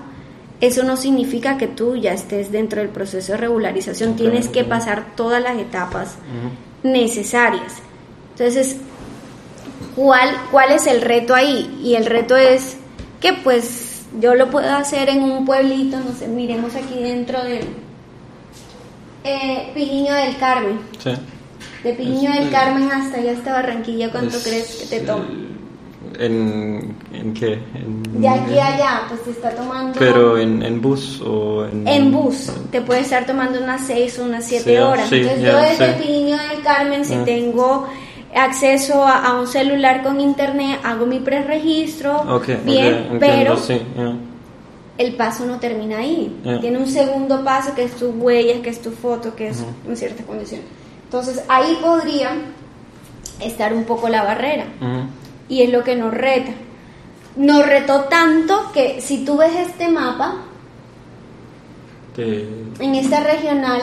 eso 0.63 0.85
no 0.85 0.97
significa 0.97 1.59
que 1.59 1.67
tú 1.67 1.97
ya 1.97 2.15
estés 2.15 2.51
dentro 2.51 2.81
del 2.81 2.89
proceso 2.89 3.33
de 3.33 3.39
regularización. 3.39 4.17
Tienes 4.17 4.49
que 4.49 4.65
pasar 4.65 5.15
todas 5.17 5.43
las 5.43 5.59
etapas 5.59 6.17
necesarias. 6.83 7.75
Entonces, 8.33 8.77
¿cuál, 9.97 10.31
¿cuál 10.51 10.73
es 10.73 10.87
el 10.87 11.01
reto 11.01 11.35
ahí? 11.35 11.79
Y 11.83 11.95
el 11.95 12.07
reto 12.07 12.37
es 12.37 12.77
que 13.21 13.33
pues 13.33 14.03
yo 14.21 14.35
lo 14.35 14.51
puedo 14.51 14.75
hacer 14.75 15.09
en 15.09 15.23
un 15.23 15.45
pueblito, 15.45 15.99
no 15.99 16.13
sé, 16.13 16.27
miremos 16.27 16.75
aquí 16.75 17.01
dentro 17.01 17.43
del 17.45 17.67
eh, 19.25 19.71
Pijiño 19.75 20.15
del 20.15 20.37
Carmen. 20.39 20.81
Sí. 20.99 21.13
De 21.85 21.93
Pijiño 21.95 22.33
del 22.33 22.51
Carmen 22.51 22.91
hasta 22.91 23.19
allá 23.19 23.33
hasta 23.33 23.53
Barranquilla, 23.53 24.11
¿cuánto 24.11 24.39
crees 24.41 24.77
que 24.77 24.87
te 24.87 25.07
toma? 25.07 25.27
¿En, 26.21 26.95
en 27.15 27.33
qué? 27.33 27.59
de 28.13 28.29
aquí 28.29 28.59
a 28.59 28.67
allá, 28.75 29.03
pues 29.09 29.25
te 29.25 29.31
está 29.31 29.55
tomando... 29.55 29.99
Pero 29.99 30.37
en, 30.37 30.63
en 30.63 30.83
bus 30.83 31.19
o 31.23 31.65
en... 31.65 31.89
En 31.89 32.13
bus, 32.13 32.53
te 32.71 32.83
puede 32.83 33.01
estar 33.01 33.25
tomando 33.25 33.59
unas 33.59 33.87
6 33.87 34.19
o 34.19 34.25
unas 34.25 34.45
7 34.45 34.83
horas. 34.83 35.11
Entonces 35.11 35.41
yo 35.43 35.59
desde 35.59 35.95
Piño 35.95 36.37
del 36.37 36.63
Carmen, 36.63 37.07
si 37.07 37.17
tengo 37.25 37.87
acceso 38.35 39.03
a, 39.03 39.41
un 39.41 39.47
celular 39.47 40.03
con 40.03 40.21
internet, 40.21 40.81
hago 40.85 41.07
mi 41.07 41.21
preregistro, 41.21 42.43
bien, 42.67 43.17
pero 43.19 43.57
el 44.99 45.17
paso 45.17 45.47
no 45.47 45.59
termina 45.59 46.01
ahí. 46.01 46.39
Tiene 46.61 46.77
un 46.77 46.87
segundo 46.87 47.43
paso 47.43 47.75
que 47.75 47.85
es 47.85 47.97
tu 47.97 48.11
huella, 48.11 48.61
que 48.61 48.69
es 48.69 48.83
tu 48.83 48.91
foto, 48.91 49.35
que 49.35 49.49
es 49.49 49.65
en 49.89 49.97
cierta 49.97 50.23
condición. 50.25 50.61
Entonces 51.05 51.43
ahí 51.49 51.79
podría 51.81 52.33
estar 53.41 53.73
un 53.73 53.85
poco 53.85 54.11
la 54.11 54.23
barrera 54.23 54.67
y 55.51 55.63
es 55.63 55.71
lo 55.71 55.85
que 55.85 55.97
nos 55.97 56.15
reta. 56.15 56.53
Nos 57.37 57.67
retó 57.67 58.05
tanto 58.05 58.71
que 58.73 59.01
si 59.01 59.25
tú 59.25 59.37
ves 59.37 59.55
este 59.55 59.89
mapa, 59.89 60.37
en 62.17 62.95
esta 62.95 63.21
regional, 63.21 63.81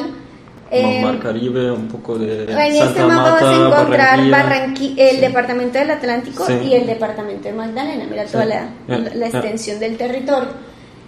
eh, 0.69 1.01
Mar 1.01 1.19
Caribe, 1.19 1.71
un 1.71 1.88
poco 1.88 2.17
de 2.17 2.43
En 2.43 2.75
este 2.75 3.03
mapa 3.03 3.32
vas 3.32 3.43
a 3.43 3.56
encontrar 3.56 4.19
el 4.19 5.21
departamento 5.21 5.80
del 5.80 5.91
Atlántico 5.91 6.45
y 6.51 6.73
el 6.73 6.86
departamento 6.86 7.47
de 7.47 7.53
Magdalena, 7.53 8.06
mira 8.10 8.25
toda 8.25 8.45
la, 8.45 8.69
extensión 8.88 9.80
del 9.80 9.97
territorio. 9.97 10.49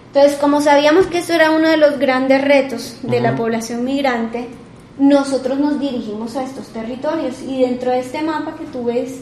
Entonces, 0.07 0.37
como 0.39 0.59
sabíamos 0.59 1.05
que 1.05 1.19
eso 1.19 1.33
era 1.33 1.51
uno 1.51 1.69
de 1.69 1.77
los 1.77 1.99
grandes 1.99 2.41
retos 2.43 2.97
de 3.03 3.21
la 3.21 3.35
población 3.35 3.83
migrante, 3.83 4.47
nosotros 4.97 5.59
nos 5.59 5.79
dirigimos 5.79 6.35
a 6.35 6.43
estos 6.43 6.67
territorios. 6.69 7.35
Y 7.47 7.61
dentro 7.61 7.91
de 7.91 7.99
este 7.99 8.23
mapa 8.23 8.55
que 8.55 8.65
tú 8.65 8.85
ves, 8.85 9.19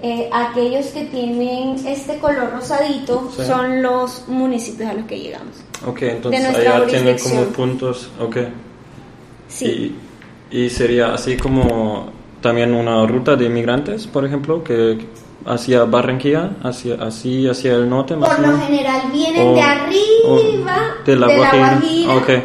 eh, 0.00 0.30
aquellos 0.32 0.86
que 0.86 1.06
tienen 1.06 1.76
este 1.84 2.18
color 2.18 2.52
rosadito 2.52 3.30
son 3.32 3.82
los 3.82 4.28
municipios 4.28 4.90
a 4.90 4.94
los 4.94 5.06
que 5.06 5.18
llegamos. 5.18 5.56
Ok, 5.86 6.02
entonces 6.02 6.44
allá 6.44 6.86
tienen 6.86 7.18
como 7.18 7.44
puntos, 7.46 8.10
ok. 8.20 8.36
Sí. 9.48 9.96
Y, 10.50 10.70
sería 10.70 11.14
así 11.14 11.36
como 11.36 12.10
también 12.40 12.74
una 12.74 13.04
ruta 13.06 13.34
de 13.34 13.46
inmigrantes, 13.46 14.06
por 14.06 14.24
ejemplo, 14.24 14.62
que 14.62 14.98
hacia 15.44 15.84
Barranquilla, 15.84 16.52
hacia, 16.62 16.94
así 17.02 17.48
hacia 17.48 17.74
el 17.74 17.88
norte. 17.88 18.14
Más 18.16 18.36
por 18.36 18.46
lo 18.46 18.58
general 18.58 19.02
vienen 19.12 19.54
de 19.54 19.60
arriba 19.60 20.94
de 21.04 21.16
la 21.16 21.26
Guajira, 21.26 21.80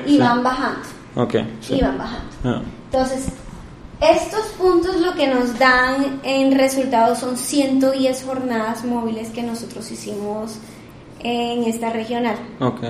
y 0.06 0.18
van 0.18 0.44
bajando. 0.44 0.80
Okay, 1.16 1.60
Y 1.70 1.82
van 1.82 1.98
bajando. 1.98 2.26
Ah. 2.44 2.62
Entonces, 2.92 3.28
estos 4.02 4.48
puntos 4.58 5.00
lo 5.00 5.14
que 5.14 5.28
nos 5.28 5.58
dan 5.58 6.20
en 6.24 6.58
resultados 6.58 7.20
son 7.20 7.38
110 7.38 8.24
jornadas 8.24 8.84
móviles 8.84 9.30
que 9.30 9.44
nosotros 9.44 9.90
hicimos 9.92 10.58
en 11.20 11.64
esta 11.64 11.90
regional. 11.90 12.36
Ok, 12.60 12.82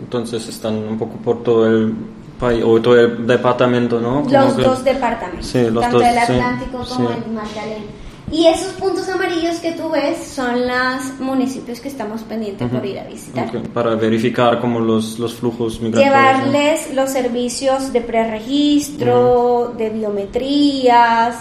entonces 0.00 0.48
están 0.48 0.76
un 0.76 0.98
poco 0.98 1.16
por 1.16 1.42
todo 1.42 1.66
el 1.66 1.94
o 2.64 2.80
todo 2.80 2.98
el 2.98 3.26
departamento, 3.26 4.00
¿no? 4.00 4.24
los 4.30 4.56
dos 4.56 4.82
departamentos, 4.82 5.52
tanto 5.52 6.00
el 6.00 6.18
Atlántico 6.18 6.84
como 6.88 7.10
el 7.10 7.32
Magdalena. 7.32 7.84
Y 8.32 8.46
esos 8.46 8.72
puntos 8.74 9.08
amarillos 9.08 9.56
que 9.56 9.72
tú 9.72 9.88
ves 9.88 10.18
son 10.18 10.66
los 10.66 11.18
municipios 11.18 11.80
que 11.80 11.88
estamos 11.88 12.22
pendientes 12.22 12.68
por 12.70 12.84
ir 12.86 12.98
a 13.00 13.04
visitar. 13.04 13.50
Para 13.74 13.96
verificar 13.96 14.60
como 14.60 14.78
los, 14.78 15.18
los 15.18 15.34
flujos 15.34 15.80
migratorios. 15.80 16.14
Llevarles 16.14 16.94
los 16.94 17.10
servicios 17.10 17.92
de 17.92 18.00
preregistro, 18.00 19.74
de 19.76 19.90
biometrías, 19.90 21.36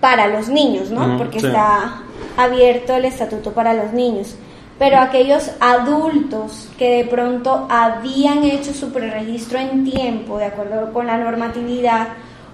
para 0.00 0.28
los 0.28 0.48
niños, 0.48 0.90
¿no? 0.90 1.16
Porque 1.16 1.38
está 1.38 2.02
abierto 2.36 2.94
el 2.94 3.06
estatuto 3.06 3.52
para 3.52 3.72
los 3.72 3.92
niños 3.92 4.36
pero 4.78 4.98
aquellos 4.98 5.50
adultos 5.60 6.68
que 6.76 6.96
de 6.96 7.04
pronto 7.04 7.66
habían 7.70 8.44
hecho 8.44 8.72
su 8.72 8.92
preregistro 8.92 9.58
en 9.58 9.84
tiempo, 9.84 10.38
de 10.38 10.46
acuerdo 10.46 10.92
con 10.92 11.06
la 11.06 11.16
normatividad, 11.16 12.08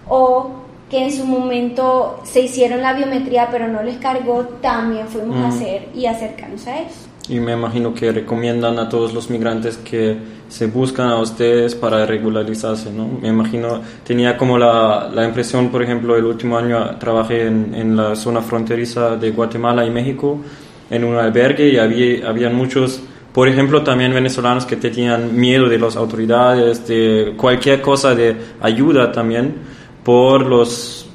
o 0.08 0.50
que 0.90 1.04
en 1.04 1.12
su 1.12 1.24
momento 1.24 2.20
se 2.24 2.40
hicieron 2.40 2.82
la 2.82 2.92
biometría 2.92 3.48
pero 3.50 3.68
no 3.68 3.82
les 3.82 3.98
cargó, 3.98 4.42
también 4.60 5.06
fuimos 5.06 5.36
a 5.36 5.48
hacer 5.48 5.88
y 5.94 6.06
acercarnos 6.06 6.66
a 6.66 6.80
ellos. 6.80 7.06
Y 7.28 7.38
me 7.38 7.52
imagino 7.52 7.94
que 7.94 8.10
recomiendan 8.10 8.76
a 8.80 8.88
todos 8.88 9.14
los 9.14 9.30
migrantes 9.30 9.76
que 9.76 10.16
se 10.48 10.66
buscan 10.66 11.08
a 11.10 11.20
ustedes 11.20 11.76
para 11.76 12.04
regularizarse, 12.04 12.90
¿no? 12.90 13.06
Me 13.06 13.28
imagino, 13.28 13.80
tenía 14.02 14.36
como 14.36 14.58
la, 14.58 15.08
la 15.14 15.24
impresión, 15.24 15.68
por 15.68 15.80
ejemplo, 15.80 16.16
el 16.16 16.24
último 16.24 16.58
año 16.58 16.96
trabajé 16.98 17.46
en, 17.46 17.72
en 17.72 17.96
la 17.96 18.16
zona 18.16 18.40
fronteriza 18.40 19.14
de 19.14 19.30
Guatemala 19.30 19.86
y 19.86 19.90
México, 19.90 20.40
en 20.90 21.04
un 21.04 21.14
albergue 21.14 21.68
y 21.68 21.76
había 21.76 22.28
habían 22.28 22.56
muchos, 22.56 23.00
por 23.32 23.46
ejemplo, 23.46 23.84
también 23.84 24.12
venezolanos 24.12 24.66
que 24.66 24.74
tenían 24.74 25.38
miedo 25.38 25.68
de 25.68 25.78
las 25.78 25.94
autoridades, 25.94 26.84
de 26.88 27.34
cualquier 27.36 27.80
cosa 27.80 28.12
de 28.12 28.34
ayuda 28.60 29.12
también 29.12 29.69
por 30.04 30.46
los 30.46 31.06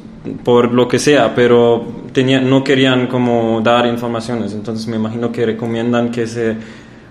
por 0.44 0.72
lo 0.72 0.88
que 0.88 1.00
sea, 1.00 1.34
pero 1.36 1.86
tenían, 2.12 2.50
no 2.50 2.64
querían 2.64 3.08
como 3.08 3.62
dar 3.62 3.86
informaciones, 3.86 4.54
entonces 4.54 4.88
me 4.88 4.96
imagino 4.96 5.32
que 5.32 5.46
recomiendan 5.46 6.12
que 6.12 6.26
se 6.26 6.58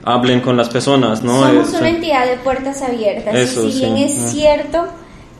hablen 0.02 0.40
con 0.40 0.56
las 0.56 0.68
personas, 0.68 1.22
¿no? 1.22 1.40
Somos 1.40 1.72
una 1.74 1.88
entidad 1.88 2.26
de 2.26 2.36
puertas 2.38 2.82
abiertas. 2.82 3.48
si 3.50 3.80
bien 3.80 3.96
es 3.96 4.12
cierto 4.12 4.86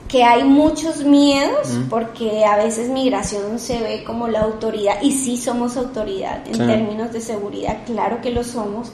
que 0.09 0.23
hay 0.23 0.45
muchos 0.45 1.05
miedos 1.05 1.77
porque 1.91 2.45
a 2.45 2.57
veces 2.57 2.89
migración 2.89 3.59
se 3.59 3.81
ve 3.81 4.05
como 4.05 4.29
la 4.29 4.43
autoridad 4.43 5.03
y 5.03 5.11
sí 5.11 5.37
somos 5.37 5.77
autoridad 5.77 6.47
en 6.47 6.67
términos 6.67 7.13
de 7.13 7.21
seguridad, 7.21 7.79
claro 7.85 8.21
que 8.23 8.31
lo 8.31 8.45
somos, 8.45 8.93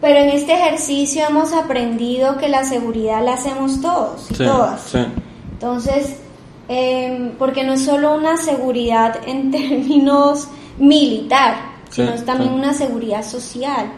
pero 0.00 0.20
en 0.20 0.30
este 0.30 0.54
ejercicio 0.54 1.24
hemos 1.28 1.52
aprendido 1.52 2.38
que 2.38 2.48
la 2.48 2.64
seguridad 2.64 3.22
la 3.22 3.34
hacemos 3.34 3.80
todos 3.80 4.30
y 4.30 4.34
todas. 4.34 4.94
Entonces, 5.52 6.16
eh, 6.68 7.32
porque 7.38 7.64
no 7.64 7.74
es 7.74 7.84
solo 7.84 8.14
una 8.14 8.36
seguridad 8.36 9.20
en 9.26 9.50
términos 9.50 10.48
militar, 10.78 11.74
sino 11.90 12.12
es 12.12 12.24
también 12.24 12.52
una 12.52 12.72
seguridad 12.72 13.22
social, 13.22 13.92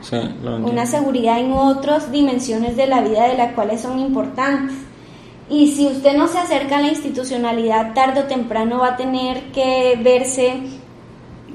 una 0.62 0.84
seguridad 0.84 1.38
en 1.40 1.52
otras 1.52 2.12
dimensiones 2.12 2.76
de 2.76 2.86
la 2.86 3.00
vida 3.00 3.28
de 3.28 3.36
las 3.36 3.54
cuales 3.54 3.80
son 3.80 3.98
importantes. 3.98 4.76
Y 5.48 5.68
si 5.68 5.86
usted 5.86 6.16
no 6.16 6.26
se 6.26 6.38
acerca 6.38 6.78
a 6.78 6.80
la 6.80 6.88
institucionalidad, 6.88 7.94
tarde 7.94 8.20
o 8.20 8.24
temprano 8.24 8.80
va 8.80 8.88
a 8.88 8.96
tener 8.96 9.52
que 9.52 9.98
verse 10.02 10.60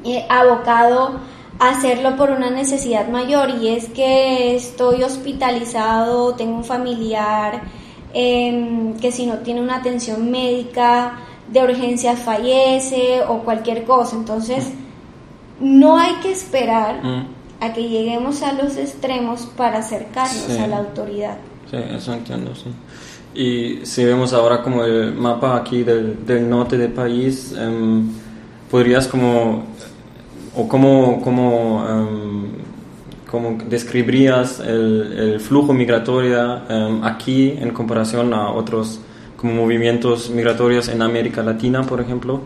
eh, 0.04 0.26
abocado 0.30 1.20
a 1.60 1.70
hacerlo 1.70 2.16
por 2.16 2.32
una 2.32 2.50
necesidad 2.50 3.08
mayor 3.10 3.52
y 3.62 3.68
es 3.68 3.90
que 3.90 4.56
estoy 4.56 5.04
hospitalizado, 5.04 6.34
tengo 6.34 6.56
un 6.56 6.64
familiar 6.64 7.62
em, 8.14 8.94
que 8.98 9.12
si 9.12 9.26
no 9.26 9.40
tiene 9.40 9.62
una 9.62 9.78
atención 9.78 10.30
médica 10.32 11.20
de 11.52 11.64
urgencia 11.64 12.16
fallece 12.16 13.22
o 13.28 13.40
cualquier 13.40 13.84
cosa. 13.84 14.16
Entonces, 14.16 14.72
no 15.60 15.98
hay 15.98 16.16
que 16.16 16.32
esperar 16.32 17.04
mm. 17.04 17.28
a 17.60 17.74
que 17.74 17.88
lleguemos 17.88 18.42
a 18.42 18.54
los 18.54 18.78
extremos 18.78 19.48
para 19.58 19.80
acercarnos 19.80 20.50
a 20.60 20.68
la 20.68 20.78
autoridad. 20.78 21.38
Sí, 21.70 21.78
eso 21.78 22.14
entiendo, 22.14 22.54
sí. 22.56 22.72
Y 23.34 23.86
si 23.86 24.04
vemos 24.04 24.34
ahora 24.34 24.62
como 24.62 24.84
el 24.84 25.14
mapa 25.14 25.56
aquí 25.56 25.84
del, 25.84 26.26
del 26.26 26.50
norte 26.50 26.78
del 26.78 26.92
país, 26.92 27.54
em, 27.58 28.10
¿podrías 28.70 29.08
como, 29.08 29.64
o 30.56 30.68
cómo, 30.68 31.22
cómo, 31.22 31.86
em, 31.88 32.50
cómo 33.32 33.58
describirías 33.66 34.60
el, 34.60 35.14
el 35.18 35.40
flujo 35.40 35.74
migratorio 35.74 36.62
em, 36.70 37.04
aquí 37.04 37.56
en 37.58 37.72
comparación 37.72 38.34
a 38.34 38.52
otros 38.52 39.00
como 39.38 39.54
movimientos 39.54 40.30
migratorios 40.30 40.90
en 40.90 41.02
América 41.02 41.42
Latina, 41.42 41.82
por 41.82 42.02
ejemplo? 42.02 42.42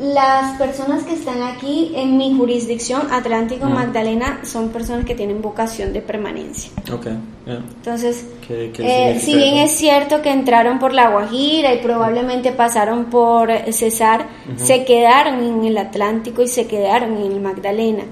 Las 0.00 0.58
personas 0.58 1.04
que 1.04 1.14
están 1.14 1.42
aquí 1.42 1.92
en 1.94 2.16
mi 2.16 2.36
jurisdicción, 2.36 3.02
Atlántico 3.12 3.66
Magdalena, 3.66 4.40
son 4.42 4.70
personas 4.70 5.04
que 5.04 5.14
tienen 5.14 5.40
vocación 5.40 5.92
de 5.92 6.00
permanencia. 6.00 6.72
Okay, 6.92 7.16
Entonces, 7.46 8.26
eh, 8.48 9.20
si 9.20 9.36
bien 9.36 9.58
es 9.58 9.70
cierto 9.72 10.20
que 10.20 10.32
entraron 10.32 10.80
por 10.80 10.92
La 10.92 11.10
Guajira 11.10 11.72
y 11.72 11.78
probablemente 11.78 12.50
pasaron 12.50 13.04
por 13.04 13.52
Cesar, 13.72 14.26
se 14.56 14.84
quedaron 14.84 15.44
en 15.44 15.64
el 15.64 15.78
Atlántico 15.78 16.42
y 16.42 16.48
se 16.48 16.66
quedaron 16.66 17.16
en 17.16 17.30
el 17.30 17.40
Magdalena. 17.40 18.02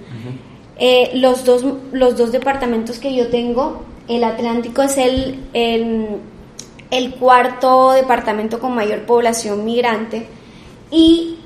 Eh, 0.78 1.10
los, 1.14 1.44
dos, 1.44 1.64
los 1.92 2.16
dos 2.16 2.32
departamentos 2.32 2.98
que 2.98 3.14
yo 3.14 3.28
tengo, 3.28 3.82
el 4.08 4.24
Atlántico 4.24 4.82
es 4.82 4.96
el, 4.98 5.44
el, 5.52 6.06
el 6.90 7.14
cuarto 7.14 7.92
departamento 7.92 8.58
con 8.58 8.74
mayor 8.74 9.06
población 9.06 9.64
migrante 9.64 10.26
y 10.90 11.36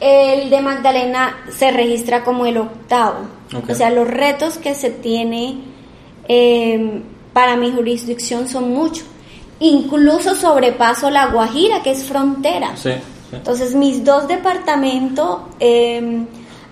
el 0.00 0.50
de 0.50 0.60
Magdalena 0.60 1.36
se 1.50 1.70
registra 1.70 2.22
como 2.22 2.46
el 2.46 2.58
octavo. 2.58 3.20
O 3.68 3.74
sea, 3.74 3.90
los 3.90 4.06
retos 4.08 4.58
que 4.58 4.74
se 4.74 4.90
tiene 4.90 5.58
em, 6.28 7.02
para 7.32 7.56
mi 7.56 7.70
jurisdicción 7.70 8.48
son 8.48 8.70
muchos. 8.72 9.06
Incluso 9.60 10.34
sobrepaso 10.34 11.10
la 11.10 11.28
Guajira, 11.28 11.82
que 11.82 11.92
es 11.92 12.04
frontera. 12.04 12.74
Entonces, 13.32 13.74
mis 13.74 14.04
dos 14.04 14.28
departamentos, 14.28 15.40
em, 15.58 16.26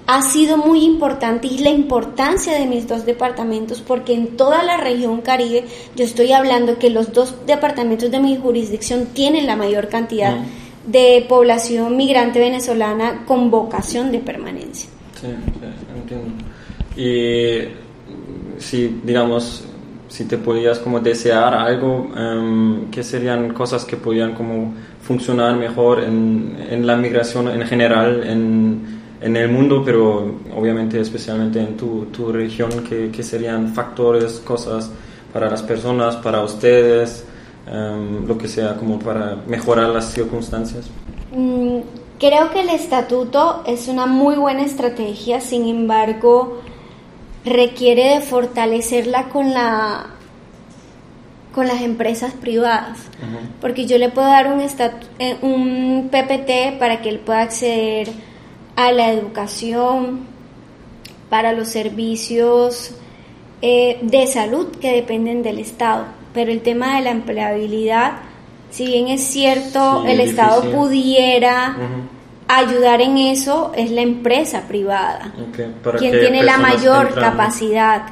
ha 0.06 0.22
sido 0.22 0.58
muy 0.58 0.84
importante 0.84 1.46
y 1.46 1.58
la 1.58 1.70
importancia 1.70 2.58
de 2.58 2.66
mis 2.66 2.86
dos 2.86 3.06
departamentos 3.06 3.80
porque 3.80 4.12
en 4.12 4.36
toda 4.36 4.62
la 4.62 4.76
región 4.76 5.22
Caribe 5.22 5.64
yo 5.96 6.04
estoy 6.04 6.32
hablando 6.32 6.78
que 6.78 6.90
los 6.90 7.12
dos 7.12 7.46
departamentos 7.46 8.10
de 8.10 8.20
mi 8.20 8.36
jurisdicción 8.36 9.06
tienen 9.14 9.46
la 9.46 9.56
mayor 9.56 9.88
cantidad 9.88 10.36
de 10.86 11.24
población 11.26 11.96
migrante 11.96 12.38
venezolana 12.38 13.24
con 13.26 13.50
vocación 13.50 14.12
de 14.12 14.18
permanencia. 14.18 14.90
Sí, 15.18 15.28
entiendo. 15.96 16.44
Y 16.96 17.68
si, 18.58 19.00
digamos, 19.02 19.64
si 20.08 20.26
te 20.26 20.36
podías 20.36 20.78
como 20.78 21.00
desear 21.00 21.54
algo, 21.54 22.10
um, 22.14 22.90
¿qué 22.90 23.02
serían 23.02 23.54
cosas 23.54 23.86
que 23.86 23.96
podían 23.96 24.34
como 24.34 24.74
funcionar 25.00 25.56
mejor 25.56 26.04
en, 26.04 26.56
en 26.70 26.86
la 26.86 26.96
migración 26.96 27.48
en 27.48 27.66
general, 27.66 28.22
en 28.24 28.93
en 29.24 29.36
el 29.36 29.48
mundo, 29.48 29.82
pero 29.82 30.34
obviamente 30.54 31.00
especialmente 31.00 31.58
en 31.58 31.78
tu, 31.78 32.04
tu 32.06 32.30
región, 32.30 32.70
¿qué, 32.86 33.22
serían 33.22 33.72
factores, 33.72 34.34
cosas 34.44 34.90
para 35.32 35.48
las 35.48 35.62
personas, 35.62 36.16
para 36.16 36.42
ustedes, 36.42 37.24
em, 37.66 38.26
lo 38.26 38.36
que 38.36 38.48
sea, 38.48 38.76
como 38.76 38.98
para 38.98 39.38
mejorar 39.46 39.88
las 39.88 40.12
circunstancias? 40.12 40.90
Mm, 41.34 41.78
creo 42.20 42.50
que 42.50 42.60
el 42.60 42.68
estatuto 42.68 43.62
es 43.66 43.88
una 43.88 44.04
muy 44.04 44.36
buena 44.36 44.62
estrategia, 44.62 45.40
sin 45.40 45.68
embargo, 45.68 46.60
requiere 47.46 48.16
de 48.16 48.20
fortalecerla 48.20 49.30
con 49.30 49.54
la 49.54 50.10
con 51.54 51.68
las 51.68 51.82
empresas 51.82 52.34
privadas, 52.34 52.98
porque 53.60 53.86
yo 53.86 53.96
le 53.96 54.08
puedo 54.08 54.26
dar 54.26 54.52
un, 54.52 54.60
eh, 54.60 55.36
un 55.40 56.10
PPT 56.10 56.80
para 56.80 57.00
que 57.00 57.08
él 57.08 57.20
pueda 57.20 57.42
acceder 57.42 58.08
a 58.76 58.92
la 58.92 59.12
educación, 59.12 60.20
para 61.30 61.52
los 61.52 61.68
servicios 61.68 62.92
eh, 63.60 63.98
de 64.02 64.26
salud 64.26 64.68
que 64.80 64.92
dependen 64.92 65.42
del 65.42 65.58
Estado. 65.58 66.04
Pero 66.32 66.52
el 66.52 66.60
tema 66.60 66.96
de 66.96 67.02
la 67.02 67.10
empleabilidad, 67.10 68.12
si 68.70 68.86
bien 68.86 69.08
es 69.08 69.22
cierto, 69.22 70.04
el 70.06 70.20
Estado 70.20 70.70
pudiera 70.70 71.76
ayudar 72.48 73.00
en 73.00 73.18
eso, 73.18 73.72
es 73.74 73.90
la 73.90 74.02
empresa 74.02 74.68
privada. 74.68 75.32
quien 75.98 76.12
tiene 76.12 76.42
la 76.42 76.58
mayor 76.58 77.14
capacidad. 77.14 78.06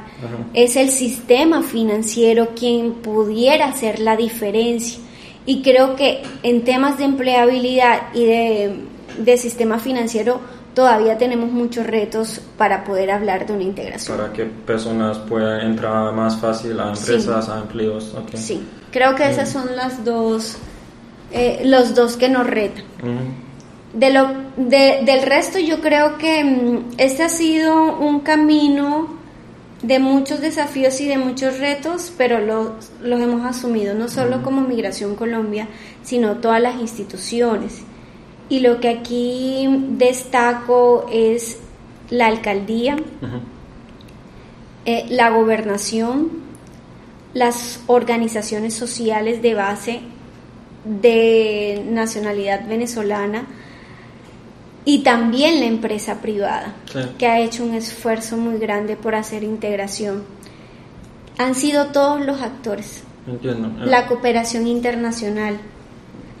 Es 0.53 0.75
el 0.75 0.89
sistema 0.89 1.61
financiero 1.61 2.49
quien 2.55 2.93
pudiera 2.93 3.67
hacer 3.67 3.99
la 3.99 4.15
diferencia. 4.15 4.99
Y 5.45 5.61
creo 5.61 5.95
que 5.95 6.23
en 6.43 6.63
temas 6.63 6.97
de 6.97 7.03
empleabilidad 7.05 8.13
y 8.13 8.25
de 8.25 8.92
de 9.17 9.37
sistema 9.37 9.79
financiero 9.79 10.41
todavía 10.73 11.17
tenemos 11.17 11.51
muchos 11.51 11.85
retos 11.85 12.41
para 12.57 12.83
poder 12.83 13.11
hablar 13.11 13.45
de 13.45 13.53
una 13.53 13.63
integración. 13.63 14.17
Para 14.17 14.33
que 14.33 14.45
personas 14.45 15.17
puedan 15.19 15.61
entrar 15.61 16.13
más 16.13 16.37
fácil 16.37 16.79
a 16.79 16.89
empresas, 16.89 17.49
a 17.49 17.59
empleos. 17.59 18.13
Sí, 18.33 18.63
creo 18.91 19.15
que 19.15 19.29
esas 19.29 19.49
son 19.49 19.75
las 19.75 20.03
dos, 20.03 20.57
eh, 21.31 21.61
los 21.65 21.95
dos 21.95 22.17
que 22.17 22.29
nos 22.29 22.47
retan. 22.47 22.85
de 23.93 24.09
lo, 24.11 24.27
del 24.57 25.21
resto 25.21 25.59
yo 25.59 25.79
creo 25.79 26.17
que 26.17 26.43
mm, 26.43 26.93
este 26.97 27.23
ha 27.23 27.29
sido 27.29 27.99
un 27.99 28.21
camino 28.21 29.21
de 29.83 29.99
muchos 29.99 30.39
desafíos 30.39 30.99
y 31.01 31.07
de 31.09 31.17
muchos 31.17 31.59
retos, 31.59 32.11
pero 32.17 32.39
los, 32.39 32.91
los 33.01 33.21
hemos 33.21 33.45
asumido 33.45 33.93
no 33.93 34.07
solo 34.07 34.41
como 34.41 34.61
Migración 34.61 35.15
Colombia, 35.15 35.67
sino 36.03 36.37
todas 36.37 36.61
las 36.61 36.79
instituciones 36.79 37.83
y 38.49 38.59
lo 38.59 38.79
que 38.79 38.89
aquí 38.89 39.67
destaco 39.91 41.05
es 41.11 41.59
la 42.09 42.27
alcaldía, 42.27 42.97
eh, 44.85 45.05
la 45.09 45.29
gobernación, 45.29 46.29
las 47.33 47.81
organizaciones 47.87 48.73
sociales 48.73 49.41
de 49.41 49.53
base 49.53 50.01
de 50.85 51.83
nacionalidad 51.89 52.67
venezolana 52.67 53.47
y 54.85 54.99
también 54.99 55.61
la 55.61 55.65
empresa 55.65 56.21
privada, 56.21 56.75
que 57.17 57.27
ha 57.27 57.39
hecho 57.39 57.63
un 57.63 57.73
esfuerzo 57.73 58.35
muy 58.37 58.57
grande 58.57 58.97
por 58.97 59.15
hacer 59.15 59.43
integración. 59.43 60.23
Han 61.37 61.55
sido 61.55 61.87
todos 61.87 62.23
los 62.25 62.41
actores. 62.41 63.03
La 63.85 64.07
cooperación 64.07 64.67
internacional, 64.67 65.57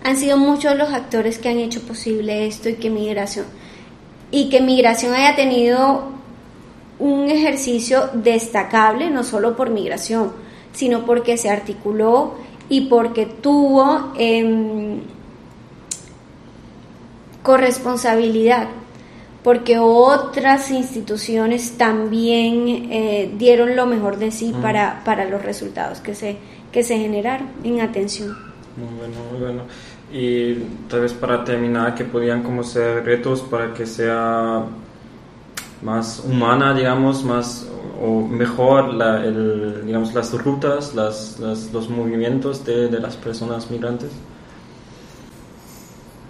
han 0.03 0.17
sido 0.17 0.37
muchos 0.37 0.75
los 0.75 0.91
actores 0.91 1.39
que 1.39 1.49
han 1.49 1.59
hecho 1.59 1.81
posible 1.81 2.45
esto 2.45 2.69
y 2.69 2.75
que 2.75 2.89
migración 2.89 3.45
y 4.31 4.49
que 4.49 4.61
migración 4.61 5.13
haya 5.13 5.35
tenido 5.35 6.11
un 6.99 7.29
ejercicio 7.29 8.09
destacable 8.13 9.09
no 9.09 9.23
solo 9.23 9.55
por 9.55 9.69
migración 9.69 10.31
sino 10.73 11.05
porque 11.05 11.37
se 11.37 11.49
articuló 11.49 12.35
y 12.69 12.81
porque 12.81 13.25
tuvo 13.25 14.13
eh, 14.17 14.99
corresponsabilidad 17.43 18.67
porque 19.43 19.77
otras 19.77 20.71
instituciones 20.71 21.77
también 21.77 22.87
eh, 22.91 23.31
dieron 23.37 23.75
lo 23.75 23.85
mejor 23.85 24.17
de 24.17 24.31
sí 24.31 24.53
para, 24.61 25.03
para 25.03 25.25
los 25.25 25.43
resultados 25.43 25.99
que 25.99 26.15
se, 26.15 26.37
que 26.71 26.81
se 26.81 26.97
generaron 26.97 27.49
en 27.63 27.81
atención. 27.81 28.37
Muy 28.77 28.97
bueno, 28.97 29.15
muy 29.31 29.39
bueno. 29.41 29.63
Y 30.13 30.53
tal 30.89 31.01
vez 31.01 31.13
para 31.13 31.43
terminar, 31.43 31.95
que 31.95 32.05
podían 32.05 32.43
como 32.43 32.63
ser 32.63 33.03
retos 33.03 33.41
para 33.41 33.73
que 33.73 33.87
sea 33.87 34.63
más 35.81 36.23
humana, 36.23 36.75
digamos, 36.75 37.23
más 37.23 37.67
o 37.99 38.21
mejor 38.21 38.93
la, 38.93 39.21
digamos, 39.21 40.13
las 40.13 40.31
rutas, 40.33 40.93
las, 40.93 41.39
los 41.39 41.89
movimientos 41.89 42.63
de, 42.63 42.89
de, 42.89 42.99
las 42.99 43.15
personas 43.15 43.71
migrantes? 43.71 44.11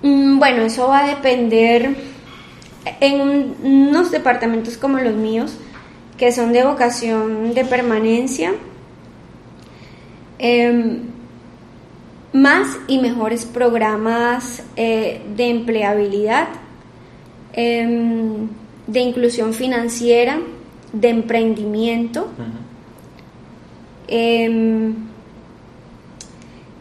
Mm, 0.01 0.39
bueno, 0.39 0.63
eso 0.63 0.87
va 0.87 0.99
a 0.99 1.07
depender 1.07 1.95
en 2.99 3.55
unos 3.63 4.11
departamentos 4.11 4.77
como 4.77 4.97
los 4.99 5.13
míos, 5.13 5.55
que 6.17 6.31
son 6.31 6.53
de 6.53 6.63
vocación 6.63 7.53
de 7.53 7.65
permanencia. 7.65 8.53
Eh, 10.39 11.01
más 12.33 12.79
y 12.87 12.97
mejores 12.97 13.45
programas 13.45 14.63
eh, 14.75 15.21
de 15.35 15.49
empleabilidad, 15.49 16.47
em, 17.53 18.49
de 18.87 18.99
inclusión 18.99 19.53
financiera, 19.53 20.39
de 20.91 21.09
emprendimiento, 21.09 22.27
em, 24.07 24.95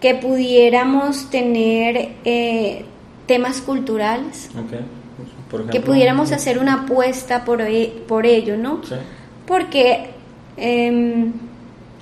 que 0.00 0.14
pudiéramos 0.14 1.30
tener 1.30 2.12
eh, 2.24 2.84
temas 3.26 3.60
culturales, 3.60 4.50
que 5.70 5.80
pudiéramos 5.80 6.32
hacer 6.32 6.58
una 6.58 6.82
apuesta 6.84 7.44
por, 7.44 7.60
e, 7.60 7.92
por 8.08 8.26
ello, 8.26 8.56
¿no? 8.56 8.80
Porque 9.46 10.10
em, 10.56 11.32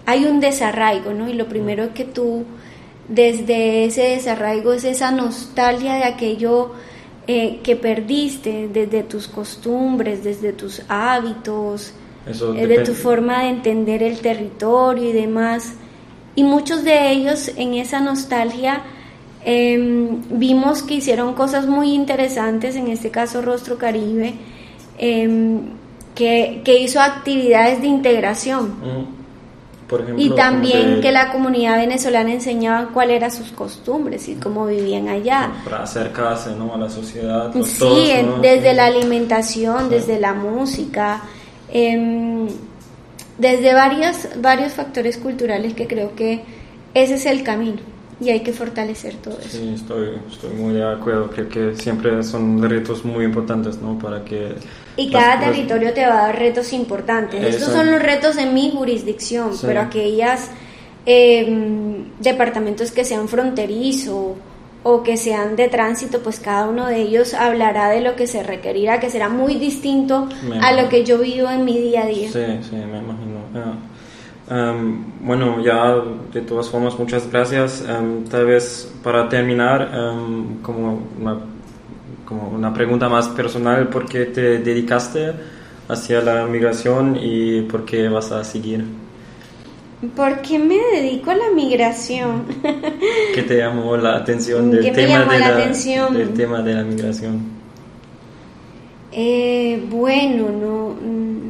hay 0.06 0.24
un 0.24 0.40
desarraigo, 0.40 1.12
¿no? 1.12 1.28
Y 1.28 1.34
lo 1.34 1.46
primero 1.46 1.92
que 1.92 2.04
tú 2.04 2.44
desde 3.10 3.86
ese 3.86 4.02
desarraigo 4.02 4.72
es 4.72 4.84
esa 4.84 5.10
nostalgia 5.10 5.94
de 5.94 6.04
aquello 6.04 6.70
eh, 7.26 7.58
que 7.62 7.74
perdiste, 7.74 8.68
desde 8.72 9.02
tus 9.02 9.26
costumbres, 9.26 10.22
desde 10.22 10.52
tus 10.52 10.82
hábitos, 10.88 11.92
eh, 12.26 12.66
de 12.66 12.78
tu 12.78 12.94
forma 12.94 13.42
de 13.42 13.48
entender 13.48 14.02
el 14.04 14.20
territorio 14.20 15.10
y 15.10 15.12
demás. 15.12 15.74
Y 16.36 16.44
muchos 16.44 16.84
de 16.84 17.10
ellos 17.10 17.50
en 17.56 17.74
esa 17.74 18.00
nostalgia 18.00 18.82
em, 19.44 20.22
vimos 20.30 20.82
que 20.82 20.94
hicieron 20.94 21.34
cosas 21.34 21.66
muy 21.66 21.92
interesantes, 21.92 22.76
en 22.76 22.88
este 22.88 23.10
caso 23.10 23.42
Rostro 23.42 23.76
Caribe, 23.76 24.34
em, 24.98 25.62
que, 26.14 26.62
hizo 26.80 27.00
actividades 27.00 27.80
de 27.80 27.86
integración 27.88 29.19
y 30.16 30.30
también 30.30 31.00
que 31.00 31.12
la 31.12 31.32
comunidad 31.32 31.76
venezolana 31.76 32.32
enseñaba 32.32 32.88
cuáles 32.92 33.16
eran 33.16 33.32
sus 33.32 33.50
costumbres 33.50 34.28
y 34.28 34.34
cómo 34.36 34.66
vivían 34.66 35.08
allá. 35.08 35.52
Para 35.64 35.82
acercarse 35.82 36.50
¿no? 36.54 36.74
a 36.74 36.78
la 36.78 36.88
sociedad. 36.88 37.52
sí, 37.64 38.12
desde 38.40 38.74
la 38.74 38.86
alimentación, 38.86 39.88
desde 39.88 40.20
la 40.20 40.34
música, 40.34 41.22
em, 41.72 42.46
desde 43.38 43.74
varios, 43.74 44.28
varios 44.36 44.74
factores 44.74 45.16
culturales 45.16 45.74
que 45.74 45.86
creo 45.86 46.14
que 46.14 46.42
ese 46.94 47.14
es 47.14 47.26
el 47.26 47.42
camino 47.42 47.80
y 48.20 48.28
hay 48.28 48.40
que 48.40 48.52
fortalecer 48.52 49.14
todo 49.16 49.38
eso. 49.38 49.58
Sí, 49.58 49.72
estoy, 49.74 50.10
estoy 50.30 50.50
muy 50.50 50.74
de 50.74 50.84
acuerdo. 50.84 51.30
Creo 51.30 51.48
que 51.48 51.74
siempre 51.76 52.22
son 52.22 52.62
retos 52.62 53.04
muy 53.04 53.24
importantes, 53.24 53.78
¿no? 53.80 53.98
Para 53.98 54.24
que... 54.24 54.54
Y 54.96 55.10
cada 55.10 55.40
territorio 55.40 55.94
te 55.94 56.06
va 56.06 56.24
a 56.24 56.26
dar 56.26 56.38
retos 56.38 56.72
importantes. 56.74 57.42
Estos 57.42 57.72
son 57.72 57.90
los 57.90 58.02
retos 58.02 58.36
de 58.36 58.46
mi 58.46 58.70
jurisdicción, 58.70 59.52
pero 59.62 59.80
aquellas 59.80 60.50
em, 61.06 62.10
departamentos 62.20 62.90
que 62.90 63.04
sean 63.04 63.26
fronterizos 63.26 64.36
o 64.82 65.02
que 65.02 65.16
sean 65.16 65.56
de 65.56 65.68
tránsito, 65.68 66.20
pues 66.20 66.40
cada 66.40 66.68
uno 66.68 66.86
de 66.86 67.00
ellos 67.00 67.32
hablará 67.32 67.88
de 67.88 68.00
lo 68.00 68.16
que 68.16 68.26
se 68.26 68.42
requerirá, 68.42 69.00
que 69.00 69.10
será 69.10 69.28
muy 69.28 69.54
distinto 69.54 70.28
a 70.60 70.72
lo 70.72 70.88
que 70.88 71.04
yo 71.04 71.18
vivo 71.18 71.50
en 71.50 71.64
mi 71.64 71.78
día 71.78 72.02
a 72.02 72.06
día. 72.06 72.30
Sí, 72.30 72.68
sí, 72.68 72.76
me 72.76 72.98
imagino. 72.98 73.90
Em, 74.50 75.04
bueno, 75.20 75.62
ya 75.62 76.02
de 76.32 76.40
todas 76.40 76.68
formas, 76.68 76.98
muchas 76.98 77.30
gracias. 77.30 77.84
Em, 77.88 78.24
tal 78.24 78.46
vez 78.46 78.92
para 79.02 79.28
terminar, 79.28 79.92
em, 79.94 80.60
como, 80.60 81.06
una, 81.20 81.38
como 82.24 82.48
una 82.48 82.74
pregunta 82.74 83.08
más 83.08 83.28
personal, 83.28 83.88
¿por 83.88 84.06
qué 84.06 84.26
te 84.26 84.58
dedicaste 84.58 85.32
hacia 85.88 86.20
la 86.20 86.46
migración 86.46 87.16
y 87.20 87.62
por 87.62 87.84
qué 87.84 88.08
vas 88.08 88.32
a 88.32 88.42
seguir? 88.42 88.84
¿Por 90.16 90.40
qué 90.40 90.58
me 90.58 90.78
dedico 90.94 91.30
a 91.30 91.36
la 91.36 91.50
migración? 91.54 92.44
¿Qué 93.34 93.42
te 93.42 93.56
llamó 93.58 93.96
la 93.96 94.16
atención 94.16 94.70
del, 94.72 94.92
tema, 94.92 95.24
de 95.32 95.38
la, 95.38 96.10
del 96.10 96.30
tema 96.34 96.62
de 96.62 96.74
la 96.74 96.82
migración? 96.82 97.40
Eh, 99.12 99.84
bueno, 99.88 100.48
no... 100.50 101.49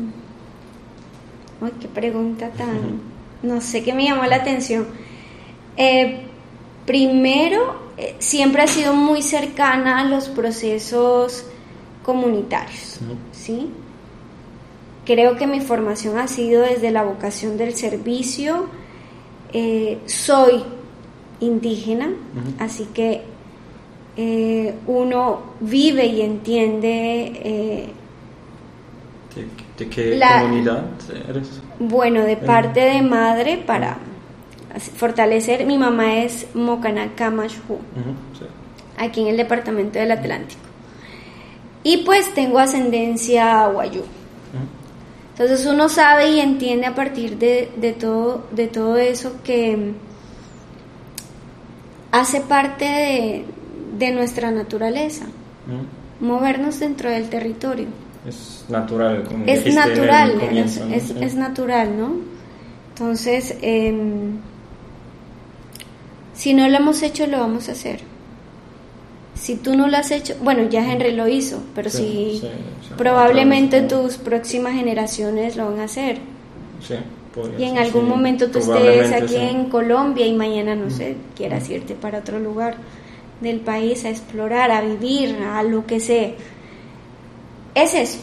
Ay, 1.62 1.72
qué 1.80 1.88
pregunta 1.88 2.50
tan... 2.50 3.00
No 3.42 3.60
sé 3.60 3.82
qué 3.82 3.94
me 3.94 4.04
llamó 4.04 4.24
la 4.24 4.36
atención. 4.36 4.86
Eh, 5.76 6.20
primero, 6.86 7.74
eh, 7.96 8.16
siempre 8.18 8.62
ha 8.62 8.66
sido 8.66 8.94
muy 8.94 9.22
cercana 9.22 10.00
a 10.00 10.04
los 10.04 10.28
procesos 10.28 11.46
comunitarios, 12.02 12.98
¿sí? 13.32 13.70
Creo 15.06 15.36
que 15.36 15.46
mi 15.46 15.60
formación 15.60 16.18
ha 16.18 16.28
sido 16.28 16.62
desde 16.62 16.90
la 16.90 17.02
vocación 17.02 17.56
del 17.56 17.74
servicio. 17.74 18.66
Eh, 19.52 19.98
soy 20.06 20.62
indígena, 21.40 22.10
así 22.58 22.88
que 22.92 23.22
uno 24.86 25.40
vive 25.60 26.06
y 26.06 26.20
entiende... 26.20 27.32
Eh, 27.42 27.88
¿De, 29.80 29.88
qué 29.88 30.20
comunidad 30.40 30.84
eres? 31.28 31.60
Bueno, 31.78 32.22
de 32.22 32.36
parte 32.36 32.80
de 32.80 33.02
madre 33.02 33.56
para 33.56 33.96
fortalecer. 34.96 35.64
Mi 35.66 35.78
mamá 35.78 36.18
es 36.18 36.46
Mocana 36.54 37.08
aquí 38.98 39.22
en 39.22 39.28
el 39.28 39.36
departamento 39.36 39.98
del 39.98 40.12
Atlántico. 40.12 40.60
Y 41.82 41.98
pues 41.98 42.34
tengo 42.34 42.58
ascendencia 42.58 43.66
guayú. 43.68 44.02
Entonces 45.32 45.66
uno 45.66 45.88
sabe 45.88 46.32
y 46.32 46.40
entiende 46.40 46.86
a 46.86 46.94
partir 46.94 47.38
de, 47.38 47.96
todo, 47.98 48.46
de 48.50 48.68
todo 48.68 48.98
eso 48.98 49.36
que 49.42 49.94
hace 52.12 52.42
parte 52.42 53.46
de, 53.98 54.12
nuestra 54.12 54.50
naturaleza, 54.50 55.24
movernos 56.20 56.78
dentro 56.80 57.08
del 57.08 57.30
territorio. 57.30 57.86
Es 58.26 58.64
natural, 58.68 59.24
como 59.24 59.44
es 59.46 59.74
natural, 59.74 60.40
es, 60.92 61.34
natural, 61.34 61.98
¿no? 61.98 62.16
Entonces, 62.90 63.56
em, 63.62 64.38
si 66.34 66.52
no 66.52 66.68
lo 66.68 66.76
hemos 66.76 67.02
hecho, 67.02 67.26
lo 67.26 67.38
vamos 67.38 67.68
a 67.68 67.72
hacer 67.72 68.00
si 69.40 69.56
tú 69.56 69.74
no 69.74 69.88
lo 69.88 69.96
has 69.96 70.10
hecho, 70.10 70.34
bueno, 70.42 70.68
ya 70.68 70.84
Henry 70.84 71.12
lo 71.12 71.26
hizo, 71.26 71.62
pero 71.74 71.88
si 71.88 72.42
probablemente 72.98 73.80
tus 73.80 74.18
próximas 74.18 74.74
generaciones 74.74 75.56
lo 75.56 75.70
van 75.70 75.80
a 75.80 75.84
hacer. 75.84 76.18
y 77.58 77.64
en 77.64 77.78
algún 77.78 78.06
momento 78.06 78.50
tú 78.50 78.58
estés 78.58 79.12
aquí 79.12 79.36
en 79.36 79.70
Colombia 79.70 80.26
y 80.26 80.34
mañana, 80.34 80.74
no 80.74 80.90
sé, 80.90 81.16
quieras 81.34 81.70
irte 81.70 81.94
para 81.94 82.18
otro 82.18 82.38
lugar 82.38 82.76
del 83.40 83.60
país 83.60 84.04
a 84.04 84.10
explorar, 84.10 84.70
a 84.70 84.82
vivir, 84.82 85.36
a 85.36 85.62
lo 85.62 85.86
que 85.86 86.00
sea. 86.00 86.32
Es 87.74 87.94
eso. 87.94 88.18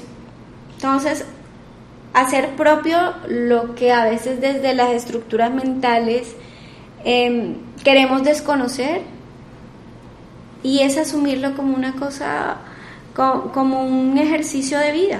Entonces, 0.75 1.25
hacer 2.13 2.55
propio 2.55 2.97
lo 3.27 3.75
que 3.75 3.91
a 3.91 4.05
veces 4.05 4.41
desde 4.41 4.73
las 4.73 4.91
estructuras 4.91 5.53
mentales 5.53 6.35
em, 7.03 7.55
queremos 7.83 8.23
desconocer 8.23 9.01
y 10.63 10.79
es 10.79 10.97
asumirlo 10.97 11.55
como 11.55 11.75
una 11.75 11.93
cosa, 11.93 12.57
como, 13.15 13.85
un 13.85 14.17
ejercicio 14.17 14.79
de 14.79 14.91
vida. 14.91 15.19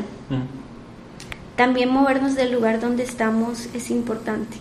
También 1.55 1.89
movernos 1.89 2.35
del 2.35 2.51
lugar 2.51 2.79
donde 2.79 3.03
estamos 3.03 3.67
es 3.73 3.89
importante. 3.89 4.57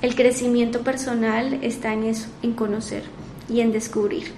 El 0.00 0.14
crecimiento 0.14 0.80
personal 0.80 1.58
está 1.62 1.92
en 1.92 2.04
eso, 2.04 2.28
en 2.42 2.52
conocer 2.54 3.02
y 3.48 3.60
en 3.60 3.72
descubrir. 3.72 4.32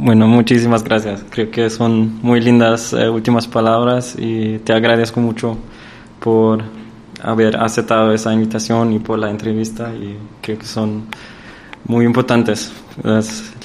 Bueno, 0.00 0.28
muchísimas 0.28 0.84
gracias. 0.84 1.24
Creo 1.28 1.50
que 1.50 1.68
son 1.70 2.22
muy 2.22 2.40
lindas 2.40 2.92
eh, 2.92 3.08
últimas 3.08 3.48
palabras 3.48 4.14
y 4.16 4.60
te 4.60 4.72
agradezco 4.72 5.18
mucho 5.18 5.58
por 6.20 6.62
haber 7.20 7.56
aceptado 7.56 8.12
esa 8.12 8.32
invitación 8.32 8.92
y 8.92 9.00
por 9.00 9.18
la 9.18 9.28
entrevista 9.28 9.92
y 9.92 10.16
creo 10.40 10.56
que 10.56 10.66
son 10.66 11.08
muy 11.84 12.04
importantes 12.04 12.72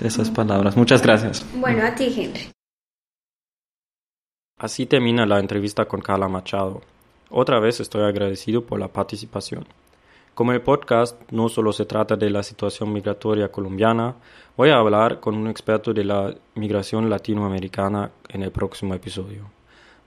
esas 0.01 0.31
palabras. 0.31 0.75
Muchas 0.75 1.03
gracias. 1.03 1.45
Bueno, 1.53 1.85
a 1.85 1.93
ti, 1.93 2.05
Henry. 2.05 2.49
Así 4.57 4.87
termina 4.87 5.27
la 5.27 5.39
entrevista 5.39 5.85
con 5.85 6.01
Carla 6.01 6.27
Machado. 6.27 6.81
Otra 7.29 7.59
vez 7.59 7.79
estoy 7.79 8.05
agradecido 8.05 8.65
por 8.65 8.79
la 8.79 8.87
participación. 8.87 9.65
Como 10.33 10.51
el 10.51 10.61
podcast 10.61 11.21
no 11.31 11.47
solo 11.47 11.71
se 11.73 11.85
trata 11.85 12.15
de 12.15 12.31
la 12.31 12.41
situación 12.41 12.91
migratoria 12.91 13.51
colombiana, 13.51 14.15
voy 14.57 14.71
a 14.71 14.77
hablar 14.77 15.19
con 15.19 15.35
un 15.35 15.47
experto 15.47 15.93
de 15.93 16.03
la 16.03 16.33
migración 16.55 17.07
latinoamericana 17.07 18.09
en 18.29 18.41
el 18.41 18.51
próximo 18.51 18.95
episodio. 18.95 19.51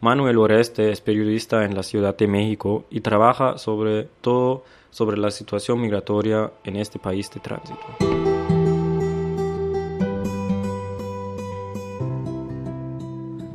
Manuel 0.01 0.39
Oreste 0.39 0.91
es 0.91 1.01
periodista 1.01 1.65
en 1.65 1.77
la 1.77 1.85
Ciudad 1.85 2.17
de 2.17 2.27
México 2.27 2.87
y 2.91 3.03
trabaja 3.03 3.57
sobre 3.57 4.09
todo 4.21 4.65
sobre 4.91 5.17
la 5.17 5.31
situación 5.31 5.81
migratoria 5.81 6.51
en 6.65 6.75
este 6.75 6.99
país 6.99 7.31
de 7.31 7.39
tránsito. 7.41 7.87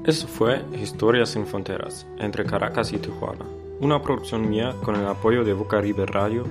Eso 0.05 0.27
fue 0.27 0.63
Historias 0.81 1.31
sin 1.31 1.45
Fronteras, 1.45 2.07
entre 2.17 2.45
Caracas 2.45 2.91
y 2.93 2.97
Tijuana, 2.97 3.45
una 3.81 4.01
producción 4.01 4.47
mía 4.47 4.75
con 4.83 4.95
el 4.95 5.07
apoyo 5.07 5.43
de 5.43 5.53
River 5.53 6.11
Radio, 6.11 6.45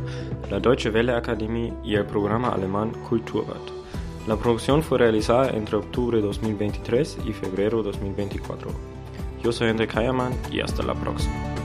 la 0.51 0.59
Deutsche 0.59 0.91
Welle 0.91 1.13
Academy 1.13 1.73
y 1.85 1.95
el 1.95 2.05
programa 2.05 2.49
alemán 2.49 2.93
Kulturrat. 3.09 3.63
La 4.27 4.37
producción 4.37 4.83
fue 4.83 4.99
realizada 4.99 5.51
entre 5.51 5.77
octubre 5.77 6.21
2023 6.21 7.19
y 7.25 7.33
febrero 7.33 7.83
2024. 7.83 8.71
Yo 9.43 9.53
soy 9.53 9.69
André 9.69 9.87
Kayerman 9.87 10.33
y 10.51 10.61
hasta 10.61 10.83
la 10.83 10.95
próxima. 10.95 11.60